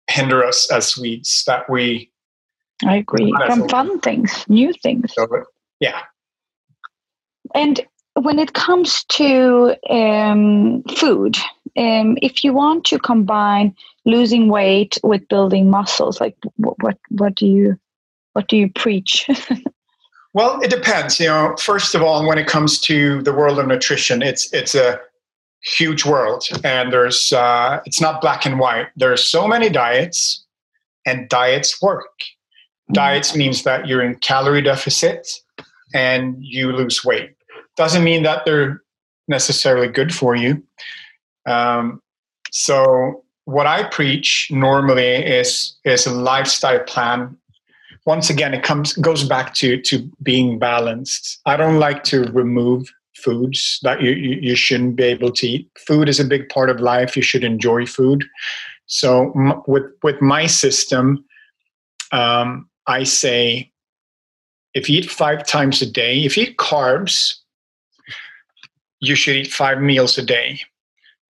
hinder 0.09 0.43
us 0.43 0.69
as 0.71 0.87
Swedes 0.87 1.43
that 1.47 1.69
we 1.69 2.11
I 2.85 2.97
agree. 2.97 3.33
From 3.45 3.69
fun 3.69 3.99
things, 3.99 4.45
new 4.49 4.73
things. 4.83 5.13
so 5.13 5.27
yeah. 5.79 6.01
And 7.53 7.79
when 8.15 8.39
it 8.39 8.53
comes 8.53 9.03
to 9.05 9.75
um, 9.89 10.83
food, 10.83 11.37
um, 11.77 12.17
if 12.21 12.43
you 12.43 12.53
want 12.53 12.85
to 12.85 12.99
combine 12.99 13.75
losing 14.05 14.49
weight 14.49 14.97
with 15.03 15.27
building 15.29 15.69
muscles, 15.69 16.19
like 16.19 16.35
what 16.57 16.75
what, 16.81 16.97
what 17.09 17.35
do 17.35 17.45
you 17.45 17.79
what 18.33 18.47
do 18.47 18.57
you 18.57 18.69
preach? 18.71 19.29
Well, 20.35 20.59
it 20.59 20.69
depends. 20.69 21.17
You 21.17 21.27
know, 21.27 21.55
first 21.57 21.95
of 21.95 22.01
all, 22.01 22.27
when 22.27 22.37
it 22.37 22.45
comes 22.45 22.77
to 22.81 23.21
the 23.21 23.31
world 23.31 23.57
of 23.57 23.67
nutrition, 23.67 24.21
it's 24.21 24.51
it's 24.51 24.75
a 24.75 24.99
huge 25.63 26.03
world, 26.05 26.45
and 26.61 26.91
there's 26.91 27.31
uh, 27.31 27.79
it's 27.85 28.01
not 28.01 28.19
black 28.19 28.45
and 28.45 28.59
white. 28.59 28.87
There's 28.97 29.23
so 29.23 29.47
many 29.47 29.69
diets, 29.69 30.45
and 31.05 31.29
diets 31.29 31.81
work. 31.81 32.11
Diets 32.91 33.33
means 33.33 33.63
that 33.63 33.87
you're 33.87 34.01
in 34.01 34.15
calorie 34.15 34.61
deficit 34.61 35.25
and 35.93 36.35
you 36.39 36.73
lose 36.73 37.05
weight. 37.05 37.31
Doesn't 37.77 38.03
mean 38.03 38.23
that 38.23 38.43
they're 38.43 38.83
necessarily 39.29 39.87
good 39.87 40.13
for 40.13 40.35
you. 40.35 40.61
Um, 41.47 42.01
so, 42.51 43.23
what 43.45 43.67
I 43.67 43.87
preach 43.87 44.49
normally 44.51 45.15
is 45.15 45.77
is 45.85 46.05
a 46.05 46.11
lifestyle 46.11 46.83
plan 46.83 47.37
once 48.05 48.29
again 48.29 48.53
it 48.53 48.63
comes 48.63 48.93
goes 48.93 49.23
back 49.23 49.53
to 49.55 49.81
to 49.81 50.09
being 50.23 50.59
balanced. 50.59 51.39
I 51.45 51.57
don't 51.57 51.79
like 51.79 52.03
to 52.05 52.23
remove 52.31 52.87
foods 53.15 53.79
that 53.83 54.01
you, 54.01 54.11
you 54.11 54.35
you 54.41 54.55
shouldn't 54.55 54.95
be 54.95 55.03
able 55.03 55.31
to 55.31 55.47
eat. 55.47 55.69
Food 55.87 56.09
is 56.09 56.19
a 56.19 56.25
big 56.25 56.49
part 56.49 56.69
of 56.69 56.79
life. 56.79 57.15
You 57.15 57.23
should 57.23 57.43
enjoy 57.43 57.85
food. 57.85 58.25
So 58.87 59.31
m- 59.33 59.61
with 59.67 59.83
with 60.03 60.21
my 60.21 60.45
system 60.45 61.25
um, 62.11 62.69
i 62.87 63.03
say 63.03 63.71
if 64.75 64.87
you 64.89 64.99
eat 64.99 65.09
five 65.09 65.45
times 65.45 65.81
a 65.81 65.89
day 65.89 66.23
if 66.23 66.37
you 66.37 66.43
eat 66.43 66.57
carbs 66.57 67.39
you 68.99 69.15
should 69.15 69.35
eat 69.35 69.51
five 69.51 69.81
meals 69.81 70.17
a 70.17 70.21
day. 70.23 70.59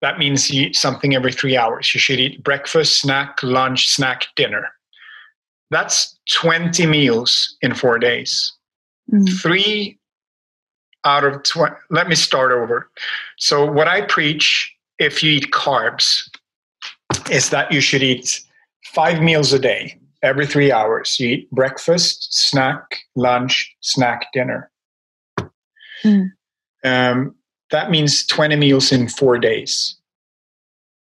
That 0.01 0.19
means 0.19 0.49
you 0.49 0.67
eat 0.67 0.75
something 0.75 1.15
every 1.15 1.31
three 1.31 1.57
hours. 1.57 1.93
You 1.93 1.99
should 1.99 2.19
eat 2.19 2.43
breakfast 2.43 3.01
snack 3.01 3.41
lunch 3.41 3.89
snack 3.89 4.27
dinner 4.35 4.69
that's 5.71 6.17
20 6.31 6.85
meals 6.85 7.57
in 7.61 7.73
four 7.73 7.99
days. 7.99 8.53
Mm. 9.11 9.29
Three 9.41 9.99
out 11.05 11.23
of 11.23 11.43
20. 11.43 11.75
Let 11.89 12.07
me 12.07 12.15
start 12.15 12.51
over. 12.51 12.89
So, 13.37 13.69
what 13.69 13.87
I 13.87 14.01
preach 14.01 14.73
if 14.99 15.23
you 15.23 15.33
eat 15.33 15.51
carbs 15.51 16.29
is 17.29 17.49
that 17.49 17.71
you 17.71 17.81
should 17.81 18.03
eat 18.03 18.41
five 18.85 19.21
meals 19.21 19.53
a 19.53 19.59
day, 19.59 19.99
every 20.23 20.47
three 20.47 20.71
hours. 20.71 21.19
You 21.19 21.29
eat 21.29 21.51
breakfast, 21.51 22.27
snack, 22.31 22.99
lunch, 23.15 23.75
snack, 23.81 24.27
dinner. 24.33 24.71
Mm. 26.03 26.31
Um, 26.83 27.35
that 27.71 27.89
means 27.89 28.25
20 28.27 28.55
meals 28.55 28.91
in 28.91 29.07
four 29.07 29.37
days. 29.37 29.95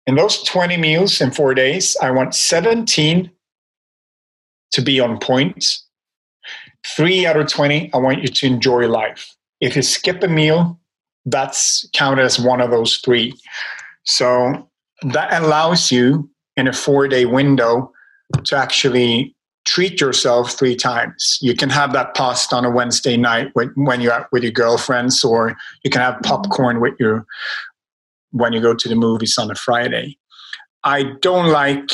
In 0.07 0.17
those 0.17 0.43
20 0.43 0.77
meals 0.77 1.21
in 1.21 1.31
four 1.31 1.55
days, 1.55 1.97
I 2.03 2.11
want 2.11 2.35
17 2.35 3.31
to 4.73 4.83
be 4.83 5.01
on 5.01 5.19
point. 5.19 5.79
Three 6.97 7.27
out 7.27 7.37
of 7.37 7.47
20, 7.49 7.93
I 7.93 7.97
want 7.99 8.23
you 8.23 8.29
to 8.29 8.47
enjoy 8.47 8.89
life. 8.89 9.35
If 9.61 9.77
you 9.77 9.83
skip 9.83 10.23
a 10.23 10.29
meal, 10.29 10.79
that's 11.27 11.89
counted 11.93 12.23
as 12.23 12.39
one 12.39 12.61
of 12.61 12.71
those 12.71 12.97
three. 12.99 13.35
So 14.05 14.69
that 15.03 15.43
allows 15.43 15.93
you 15.93 16.31
in 16.57 16.67
a 16.69 16.73
four 16.73 17.09
day 17.09 17.27
window 17.27 17.93
to 18.45 18.57
actually 18.57 19.35
treat 19.67 20.01
yourself 20.01 20.53
three 20.53 20.75
times. 20.75 21.39
You 21.41 21.55
can 21.55 21.69
have 21.69 21.93
that 21.93 22.15
pasta 22.15 22.57
on 22.57 22.65
a 22.65 22.71
Wednesday 22.71 23.17
night 23.17 23.53
when 23.55 24.01
you're 24.01 24.13
out 24.13 24.33
with 24.33 24.43
your 24.43 24.53
girlfriends, 24.53 25.23
or 25.23 25.57
you 25.85 25.91
can 25.91 26.01
have 26.01 26.21
popcorn 26.23 26.81
with 26.81 26.95
your 26.99 27.27
when 28.33 28.53
you 28.53 28.61
go 28.61 28.75
to 28.75 28.89
the 28.89 28.95
movies 28.95 29.37
on 29.37 29.51
a 29.51 29.55
Friday. 29.55 30.17
I 30.85 31.15
don't 31.21 31.49
like 31.49 31.91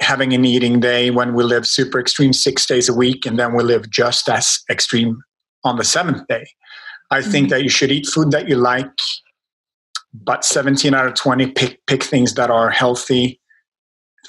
having 0.00 0.32
an 0.32 0.44
eating 0.44 0.80
day 0.80 1.10
when 1.10 1.34
we 1.34 1.44
live 1.44 1.66
super 1.66 2.00
extreme 2.00 2.32
six 2.32 2.66
days 2.66 2.88
a 2.88 2.94
week 2.94 3.24
and 3.26 3.38
then 3.38 3.54
we 3.54 3.62
live 3.62 3.90
just 3.90 4.28
as 4.28 4.58
extreme 4.68 5.22
on 5.62 5.76
the 5.76 5.84
seventh 5.84 6.26
day. 6.28 6.46
I 7.10 7.20
mm-hmm. 7.20 7.30
think 7.30 7.50
that 7.50 7.62
you 7.62 7.68
should 7.68 7.92
eat 7.92 8.06
food 8.06 8.30
that 8.32 8.48
you 8.48 8.56
like, 8.56 8.90
but 10.12 10.44
17 10.44 10.94
out 10.94 11.06
of 11.06 11.14
20 11.14 11.52
pick 11.52 11.84
pick 11.86 12.02
things 12.02 12.34
that 12.34 12.50
are 12.50 12.70
healthy. 12.70 13.40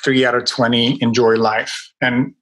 Three 0.04 0.26
out 0.26 0.36
of 0.36 0.46
20 0.46 1.02
enjoy 1.02 1.36
life. 1.36 1.92
And 2.02 2.34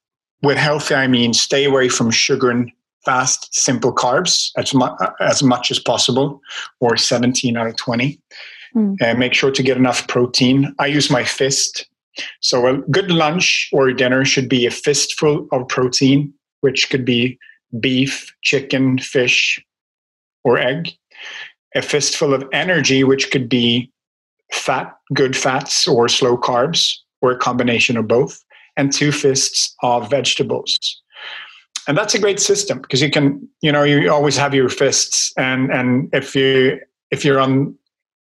with 0.41 0.57
healthy, 0.57 0.95
I 0.95 1.07
mean 1.07 1.33
stay 1.33 1.63
away 1.63 1.87
from 1.87 2.11
sugar 2.11 2.49
and 2.49 2.71
fast, 3.05 3.53
simple 3.53 3.93
carbs 3.93 4.51
as, 4.57 4.73
mu- 4.73 4.95
as 5.19 5.43
much 5.43 5.71
as 5.71 5.79
possible, 5.79 6.41
or 6.79 6.97
17 6.97 7.57
out 7.57 7.67
of 7.67 7.75
20. 7.77 8.19
Mm. 8.75 8.97
And 9.01 9.19
make 9.19 9.33
sure 9.33 9.51
to 9.51 9.63
get 9.63 9.77
enough 9.77 10.07
protein. 10.07 10.73
I 10.79 10.87
use 10.87 11.09
my 11.09 11.23
fist. 11.23 11.85
So 12.41 12.67
a 12.67 12.77
good 12.89 13.11
lunch 13.11 13.69
or 13.73 13.91
dinner 13.91 14.25
should 14.25 14.49
be 14.49 14.65
a 14.65 14.71
fistful 14.71 15.47
of 15.51 15.67
protein, 15.67 16.33
which 16.61 16.89
could 16.89 17.05
be 17.05 17.37
beef, 17.79 18.33
chicken, 18.41 18.99
fish, 18.99 19.63
or 20.43 20.57
egg. 20.57 20.89
A 21.75 21.81
fistful 21.81 22.33
of 22.33 22.47
energy, 22.53 23.03
which 23.03 23.31
could 23.31 23.49
be 23.49 23.91
fat, 24.51 24.93
good 25.13 25.35
fats, 25.35 25.87
or 25.87 26.07
slow 26.07 26.37
carbs, 26.37 26.95
or 27.21 27.31
a 27.31 27.37
combination 27.37 27.97
of 27.97 28.07
both. 28.07 28.43
And 28.77 28.91
two 28.91 29.11
fists 29.11 29.75
of 29.81 30.09
vegetables 30.09 31.01
and 31.87 31.97
that's 31.97 32.15
a 32.15 32.19
great 32.19 32.39
system 32.39 32.79
because 32.79 33.01
you 33.01 33.09
can 33.09 33.47
you 33.61 33.71
know 33.71 33.83
you 33.83 34.11
always 34.11 34.37
have 34.37 34.53
your 34.53 34.69
fists 34.69 35.33
and 35.37 35.71
and 35.71 36.09
if 36.13 36.35
you 36.35 36.79
if 37.11 37.25
you're 37.25 37.39
on 37.39 37.75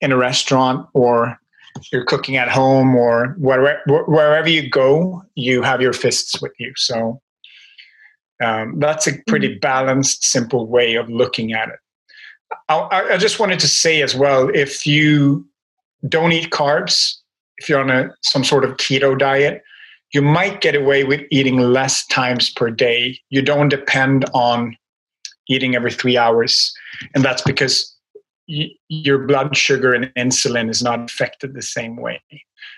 in 0.01 0.11
a 0.11 0.17
restaurant 0.17 0.87
or 0.93 1.39
you're 1.91 2.05
cooking 2.05 2.37
at 2.37 2.49
home 2.49 2.95
or 2.95 3.35
wherever 3.37 4.03
wherever 4.07 4.49
you 4.49 4.69
go 4.69 5.23
you 5.35 5.61
have 5.61 5.81
your 5.81 5.93
fists 5.93 6.41
with 6.41 6.53
you 6.59 6.71
so 6.75 7.21
um, 8.43 8.79
that's 8.79 9.07
a 9.07 9.13
pretty 9.27 9.49
mm-hmm. 9.49 9.59
balanced 9.59 10.23
simple 10.23 10.67
way 10.67 10.95
of 10.95 11.09
looking 11.09 11.53
at 11.53 11.69
it 11.69 11.79
I, 12.69 13.13
I 13.13 13.17
just 13.17 13.39
wanted 13.39 13.59
to 13.59 13.67
say 13.67 14.01
as 14.01 14.15
well 14.15 14.49
if 14.49 14.85
you 14.85 15.47
don't 16.07 16.31
eat 16.31 16.51
carbs 16.51 17.15
if 17.57 17.69
you're 17.69 17.79
on 17.79 17.89
a 17.89 18.09
some 18.21 18.43
sort 18.43 18.63
of 18.63 18.77
keto 18.77 19.17
diet 19.17 19.63
you 20.15 20.21
might 20.21 20.61
get 20.61 20.75
away 20.75 21.03
with 21.03 21.21
eating 21.29 21.57
less 21.57 22.05
times 22.07 22.49
per 22.49 22.69
day. 22.69 23.19
You 23.29 23.41
don't 23.41 23.69
depend 23.69 24.25
on 24.33 24.77
eating 25.49 25.75
every 25.75 25.91
three 25.91 26.17
hours. 26.17 26.73
And 27.13 27.23
that's 27.23 27.41
because 27.41 27.94
y- 28.47 28.71
your 28.87 29.19
blood 29.19 29.55
sugar 29.55 29.93
and 29.93 30.05
insulin 30.15 30.69
is 30.69 30.81
not 30.81 30.99
affected 30.99 31.53
the 31.53 31.61
same 31.61 31.95
way. 31.95 32.21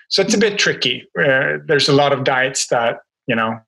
So 0.09 0.21
it's 0.21 0.33
a 0.33 0.37
bit 0.37 0.57
tricky. 0.57 1.07
Uh, 1.17 1.57
there's 1.65 1.89
a 1.89 1.93
lot 1.93 2.13
of 2.13 2.23
diets 2.23 2.67
that, 2.67 2.99
you 3.27 3.35
know, 3.35 3.59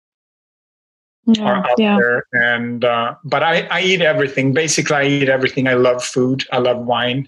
yeah, 1.25 1.43
are 1.43 1.67
out 1.67 1.79
yeah. 1.79 1.97
there. 1.97 2.25
And, 2.33 2.83
uh, 2.83 3.15
but 3.23 3.43
I, 3.43 3.67
I 3.67 3.81
eat 3.81 4.01
everything. 4.01 4.53
Basically, 4.53 4.95
I 4.95 5.05
eat 5.05 5.29
everything. 5.29 5.67
I 5.67 5.73
love 5.73 6.03
food. 6.03 6.45
I 6.51 6.57
love 6.57 6.85
wine. 6.85 7.27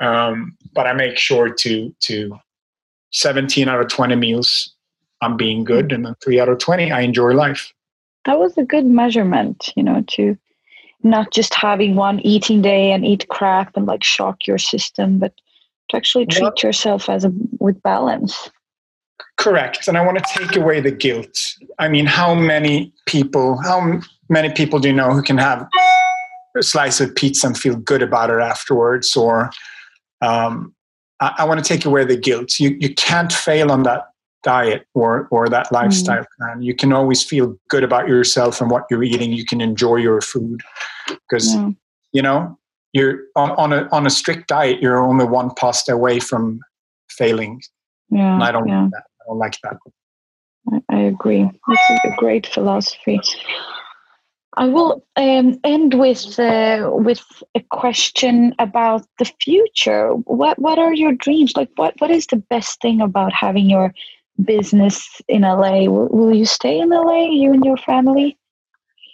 Um, 0.00 0.56
but 0.72 0.86
I 0.86 0.94
make 0.94 1.18
sure 1.18 1.52
to, 1.52 1.94
to 2.00 2.38
17 3.12 3.68
out 3.68 3.80
of 3.80 3.88
20 3.88 4.16
meals 4.16 4.74
I'm 5.20 5.36
being 5.36 5.64
good, 5.64 5.92
and 5.92 6.06
then 6.06 6.14
three 6.22 6.40
out 6.40 6.48
of 6.48 6.58
20, 6.58 6.92
I 6.92 7.00
enjoy 7.00 7.32
life. 7.32 7.72
That 8.24 8.38
was 8.38 8.56
a 8.56 8.64
good 8.64 8.86
measurement, 8.86 9.72
you 9.76 9.82
know, 9.82 10.04
to 10.12 10.36
not 11.02 11.32
just 11.32 11.54
having 11.54 11.94
one 11.94 12.20
eating 12.20 12.62
day 12.62 12.92
and 12.92 13.04
eat 13.04 13.28
crap 13.28 13.76
and 13.76 13.86
like 13.86 14.04
shock 14.04 14.46
your 14.46 14.58
system, 14.58 15.18
but 15.18 15.34
to 15.88 15.96
actually 15.96 16.26
treat 16.26 16.42
well, 16.42 16.54
yourself 16.62 17.08
as 17.08 17.24
a 17.24 17.32
with 17.58 17.82
balance. 17.82 18.50
Correct. 19.36 19.88
And 19.88 19.96
I 19.96 20.04
want 20.04 20.18
to 20.18 20.24
take 20.38 20.56
away 20.56 20.80
the 20.80 20.90
guilt. 20.90 21.56
I 21.78 21.88
mean, 21.88 22.06
how 22.06 22.34
many 22.34 22.92
people, 23.06 23.56
how 23.62 24.00
many 24.28 24.52
people 24.52 24.78
do 24.78 24.88
you 24.88 24.94
know 24.94 25.12
who 25.12 25.22
can 25.22 25.38
have 25.38 25.66
a 26.56 26.62
slice 26.62 27.00
of 27.00 27.14
pizza 27.14 27.46
and 27.46 27.58
feel 27.58 27.76
good 27.76 28.02
about 28.02 28.30
it 28.30 28.40
afterwards? 28.40 29.16
Or 29.16 29.50
um, 30.20 30.74
I, 31.20 31.34
I 31.38 31.44
want 31.44 31.62
to 31.62 31.66
take 31.66 31.84
away 31.84 32.04
the 32.04 32.16
guilt. 32.16 32.60
You, 32.60 32.76
you 32.80 32.94
can't 32.94 33.32
fail 33.32 33.72
on 33.72 33.82
that 33.84 34.09
diet 34.42 34.86
or 34.94 35.28
or 35.30 35.48
that 35.48 35.66
mm. 35.66 35.72
lifestyle 35.72 36.22
mm. 36.22 36.26
plan 36.38 36.62
you 36.62 36.74
can 36.74 36.92
always 36.92 37.22
feel 37.22 37.56
good 37.68 37.84
about 37.84 38.08
yourself 38.08 38.60
and 38.60 38.70
what 38.70 38.84
you're 38.90 39.02
eating 39.02 39.32
you 39.32 39.44
can 39.44 39.60
enjoy 39.60 39.96
your 39.96 40.20
food 40.20 40.60
because 41.08 41.54
yeah. 41.54 41.70
you 42.12 42.22
know 42.22 42.58
you're 42.92 43.20
on, 43.36 43.50
on 43.52 43.72
a 43.72 43.88
on 43.92 44.06
a 44.06 44.10
strict 44.10 44.48
diet 44.48 44.80
you're 44.80 44.98
only 44.98 45.24
one 45.24 45.50
pasta 45.54 45.92
away 45.92 46.18
from 46.18 46.60
failing 47.10 47.60
yeah 48.10 48.34
and 48.34 48.42
i 48.42 48.50
don't 48.50 48.68
yeah. 48.68 48.82
like 48.82 48.90
that 48.90 49.04
i 49.20 49.24
don't 49.28 49.38
like 49.38 49.56
that 49.62 49.76
I, 50.72 50.96
I 50.96 51.00
agree 51.02 51.50
it's 51.68 52.04
a 52.04 52.14
great 52.16 52.46
philosophy 52.46 53.20
I 54.56 54.66
will 54.66 55.04
um, 55.14 55.60
end 55.62 55.94
with 55.94 56.38
uh, 56.38 56.90
with 56.92 57.24
a 57.54 57.60
question 57.70 58.52
about 58.58 59.06
the 59.18 59.30
future. 59.40 60.10
What 60.24 60.58
what 60.58 60.78
are 60.78 60.92
your 60.92 61.12
dreams? 61.12 61.52
Like, 61.56 61.70
what 61.76 61.94
what 62.00 62.10
is 62.10 62.26
the 62.26 62.36
best 62.50 62.80
thing 62.82 63.00
about 63.00 63.32
having 63.32 63.70
your 63.70 63.94
business 64.42 65.20
in 65.28 65.42
LA. 65.42 65.84
Will, 65.84 66.08
will 66.08 66.34
you 66.34 66.46
stay 66.46 66.80
in 66.80 66.90
LA, 66.90 67.26
you 67.30 67.52
and 67.52 67.64
your 67.64 67.76
family? 67.78 68.36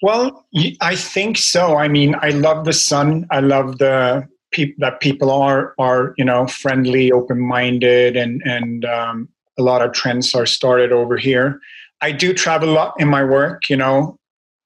Well, 0.03 0.47
I 0.81 0.95
think 0.95 1.39
so. 1.39 1.77
I 1.77 1.89
mean, 1.89 2.15
I 2.21 2.31
love 2.31 2.65
the 2.65 2.73
sun. 2.73 3.27
I 3.31 3.41
love 3.41 3.79
the 3.79 4.29
people 4.53 4.77
that 4.79 5.01
people 5.01 5.31
are 5.31 5.75
are 5.79 6.15
you 6.17 6.25
know 6.25 6.47
friendly, 6.47 7.11
open 7.11 7.41
minded, 7.41 8.17
and 8.17 8.43
and 8.45 8.85
um, 8.85 9.29
a 9.59 9.63
lot 9.63 9.83
of 9.83 9.93
trends 9.93 10.35
are 10.35 10.47
started 10.47 10.93
over 10.93 11.17
here. 11.17 11.61
I 12.03 12.13
do 12.13 12.35
travel 12.35 12.71
a 12.71 12.73
lot 12.73 12.95
in 12.99 13.09
my 13.09 13.25
work. 13.25 13.71
You 13.71 13.77
know, 13.77 14.19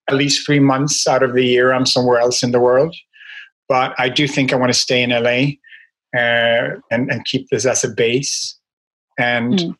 at 0.09 0.16
least 0.16 0.44
three 0.44 0.61
months 0.61 1.07
out 1.07 1.23
of 1.23 1.35
the 1.35 1.44
year, 1.44 1.73
I'm 1.73 1.87
somewhere 1.87 2.18
else 2.18 2.42
in 2.42 2.51
the 2.51 2.61
world. 2.61 2.94
But 3.68 3.94
I 3.99 4.09
do 4.09 4.27
think 4.27 4.53
I 4.53 4.57
want 4.57 4.73
to 4.73 4.79
stay 4.79 5.01
in 5.03 5.11
LA 5.11 5.57
uh, 6.20 6.81
and 6.90 7.11
and 7.11 7.25
keep 7.25 7.49
this 7.51 7.66
as 7.66 7.85
a 7.85 7.88
base. 7.88 8.59
And 9.18 9.55
mm 9.55 9.77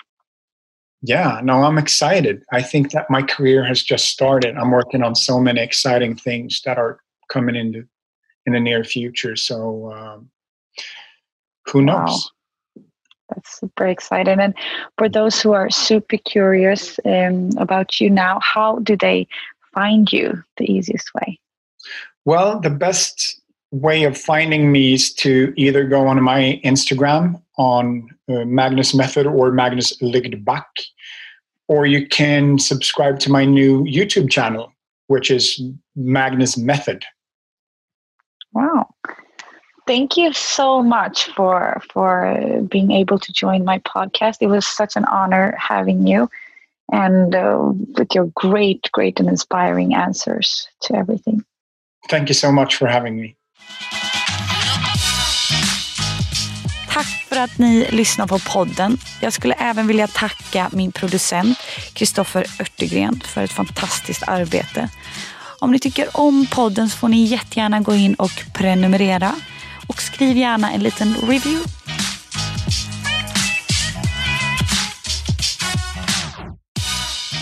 yeah, 1.03 1.41
no, 1.43 1.63
I'm 1.63 1.79
excited. 1.79 2.45
I 2.53 2.63
think 2.63 2.93
that 2.93 3.11
my 3.11 3.23
career 3.23 3.65
has 3.65 3.83
just 3.83 4.09
started. 4.09 4.57
I'm 4.57 4.71
working 4.71 5.03
on 5.03 5.15
so 5.15 5.41
many 5.41 5.61
exciting 5.61 6.17
things 6.17 6.61
that 6.65 6.79
are 6.79 7.01
coming 7.29 7.57
into 7.57 7.87
in 8.47 8.53
the 8.53 8.61
near 8.61 8.85
future. 8.85 9.37
So 9.37 9.93
um, 9.93 10.31
who 11.67 11.83
knows? 11.83 12.31
Wow. 12.77 12.85
That's 13.35 13.61
super 13.61 13.87
exciting. 13.87 14.41
And 14.41 14.55
for 14.99 15.09
those 15.09 15.41
who 15.41 15.53
are 15.53 15.71
super 15.71 16.17
curious 16.19 16.99
um, 17.05 17.51
about 17.59 18.01
you 18.01 18.11
now, 18.11 18.41
how 18.43 18.81
do 18.81 18.97
they 18.97 19.29
find 19.73 20.13
you 20.13 20.43
the 20.57 20.71
easiest 20.71 21.15
way? 21.15 21.39
Well, 22.25 22.61
the 22.61 22.71
best 22.71 23.40
way 23.71 24.05
of 24.05 24.17
finding 24.17 24.73
me 24.73 24.95
is 24.95 25.13
to 25.15 25.53
either 25.57 25.85
go 25.85 26.07
on 26.07 26.23
my 26.23 26.61
Instagram 26.65 27.41
on 27.57 28.09
uh, 28.29 28.45
Magnus 28.45 28.95
Method 28.95 29.27
or 29.27 29.53
Magnus 29.53 29.97
Lygdback, 29.99 30.65
or 31.69 31.87
you 31.87 32.07
can 32.09 32.59
subscribe 32.59 33.19
to 33.21 33.31
my 33.31 33.45
new 33.45 33.85
YouTube 33.85 34.31
channel, 34.31 34.73
which 35.07 35.31
is 35.31 35.61
Magnus 35.95 36.57
Method. 36.57 37.05
Wow. 38.53 38.89
Thank 39.87 40.17
you 40.17 40.33
so 40.33 40.83
much 40.83 41.27
for 41.35 41.83
for 41.93 42.63
being 42.69 42.91
able 42.91 43.19
to 43.19 43.33
join 43.33 43.65
my 43.65 43.79
podcast. 43.81 44.37
It 44.41 44.47
was 44.47 44.67
such 44.67 44.97
an 44.97 45.05
honor 45.07 45.57
having 45.59 46.07
you 46.07 46.29
and 46.93 47.35
uh, 47.35 47.73
with 47.97 48.15
your 48.15 48.27
great, 48.35 48.91
great 48.93 49.21
and 49.21 49.29
inspiring 49.29 49.95
answers 49.95 50.69
to 50.83 50.97
everything. 50.97 51.45
Thank 52.09 52.29
you 52.29 52.35
so 52.35 52.51
much 52.51 52.77
for 52.77 52.89
having 52.89 53.21
me. 53.21 53.37
Tack 56.93 57.27
för 57.29 57.37
att 57.37 57.59
ni 57.59 57.87
lyssnar 57.91 58.27
på 58.27 58.39
podden. 58.39 58.99
Jag 59.21 59.33
skulle 59.33 59.55
även 59.55 59.87
vilja 59.87 60.07
tacka 60.07 60.71
min 60.73 60.93
producent 60.93 61.59
Kristoffer 61.93 62.47
Örtegren 62.61 63.21
för 63.25 63.43
ett 63.43 63.53
fantastiskt 63.53 64.23
arbete. 64.27 64.89
Om 65.59 65.73
ni 65.73 65.79
tycker 65.79 66.09
om 66.13 66.47
podden 66.51 66.91
så 66.91 66.97
får 66.97 67.09
ni 67.09 67.25
jättegärna 67.25 67.81
gå 67.81 67.95
in 67.95 68.15
och 68.15 68.45
prenumerera. 68.55 69.35
Och 69.87 70.03
skriv 70.03 70.37
gärna 70.37 70.73
en 70.73 70.83
liten 70.83 71.15
review. 71.15 71.80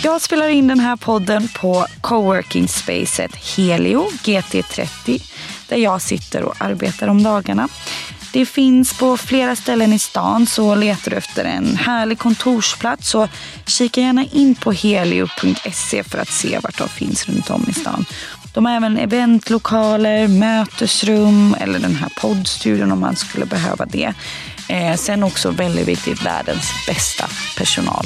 Jag 0.03 0.21
spelar 0.21 0.47
in 0.49 0.67
den 0.67 0.79
här 0.79 0.95
podden 0.95 1.47
på 1.47 1.85
coworking 2.01 2.67
spacet 2.67 3.35
Helio 3.35 4.09
GT30 4.23 5.21
där 5.67 5.77
jag 5.77 6.01
sitter 6.01 6.43
och 6.43 6.55
arbetar 6.59 7.07
om 7.07 7.23
dagarna. 7.23 7.67
Det 8.33 8.45
finns 8.45 8.99
på 8.99 9.17
flera 9.17 9.55
ställen 9.55 9.93
i 9.93 9.99
stan 9.99 10.45
så 10.45 10.75
letar 10.75 11.11
du 11.11 11.17
efter 11.17 11.45
en 11.45 11.77
härlig 11.77 12.19
kontorsplats 12.19 13.09
så 13.09 13.27
kika 13.65 14.01
gärna 14.01 14.25
in 14.25 14.55
på 14.55 14.71
helio.se 14.71 16.03
för 16.03 16.17
att 16.17 16.31
se 16.31 16.59
vart 16.63 16.77
de 16.77 16.89
finns 16.89 17.29
runt 17.29 17.49
om 17.49 17.65
i 17.69 17.73
stan. 17.73 18.05
De 18.53 18.65
har 18.65 18.75
även 18.75 18.97
eventlokaler, 18.97 20.27
mötesrum 20.27 21.55
eller 21.59 21.79
den 21.79 21.95
här 21.95 22.09
poddstudion 22.17 22.91
om 22.91 22.99
man 22.99 23.15
skulle 23.15 23.45
behöva 23.45 23.85
det. 23.85 24.13
Eh, 24.69 24.95
sen 24.95 25.23
också 25.23 25.51
väldigt 25.51 25.87
viktigt, 25.87 26.25
världens 26.25 26.71
bästa 26.87 27.25
personal. 27.57 28.05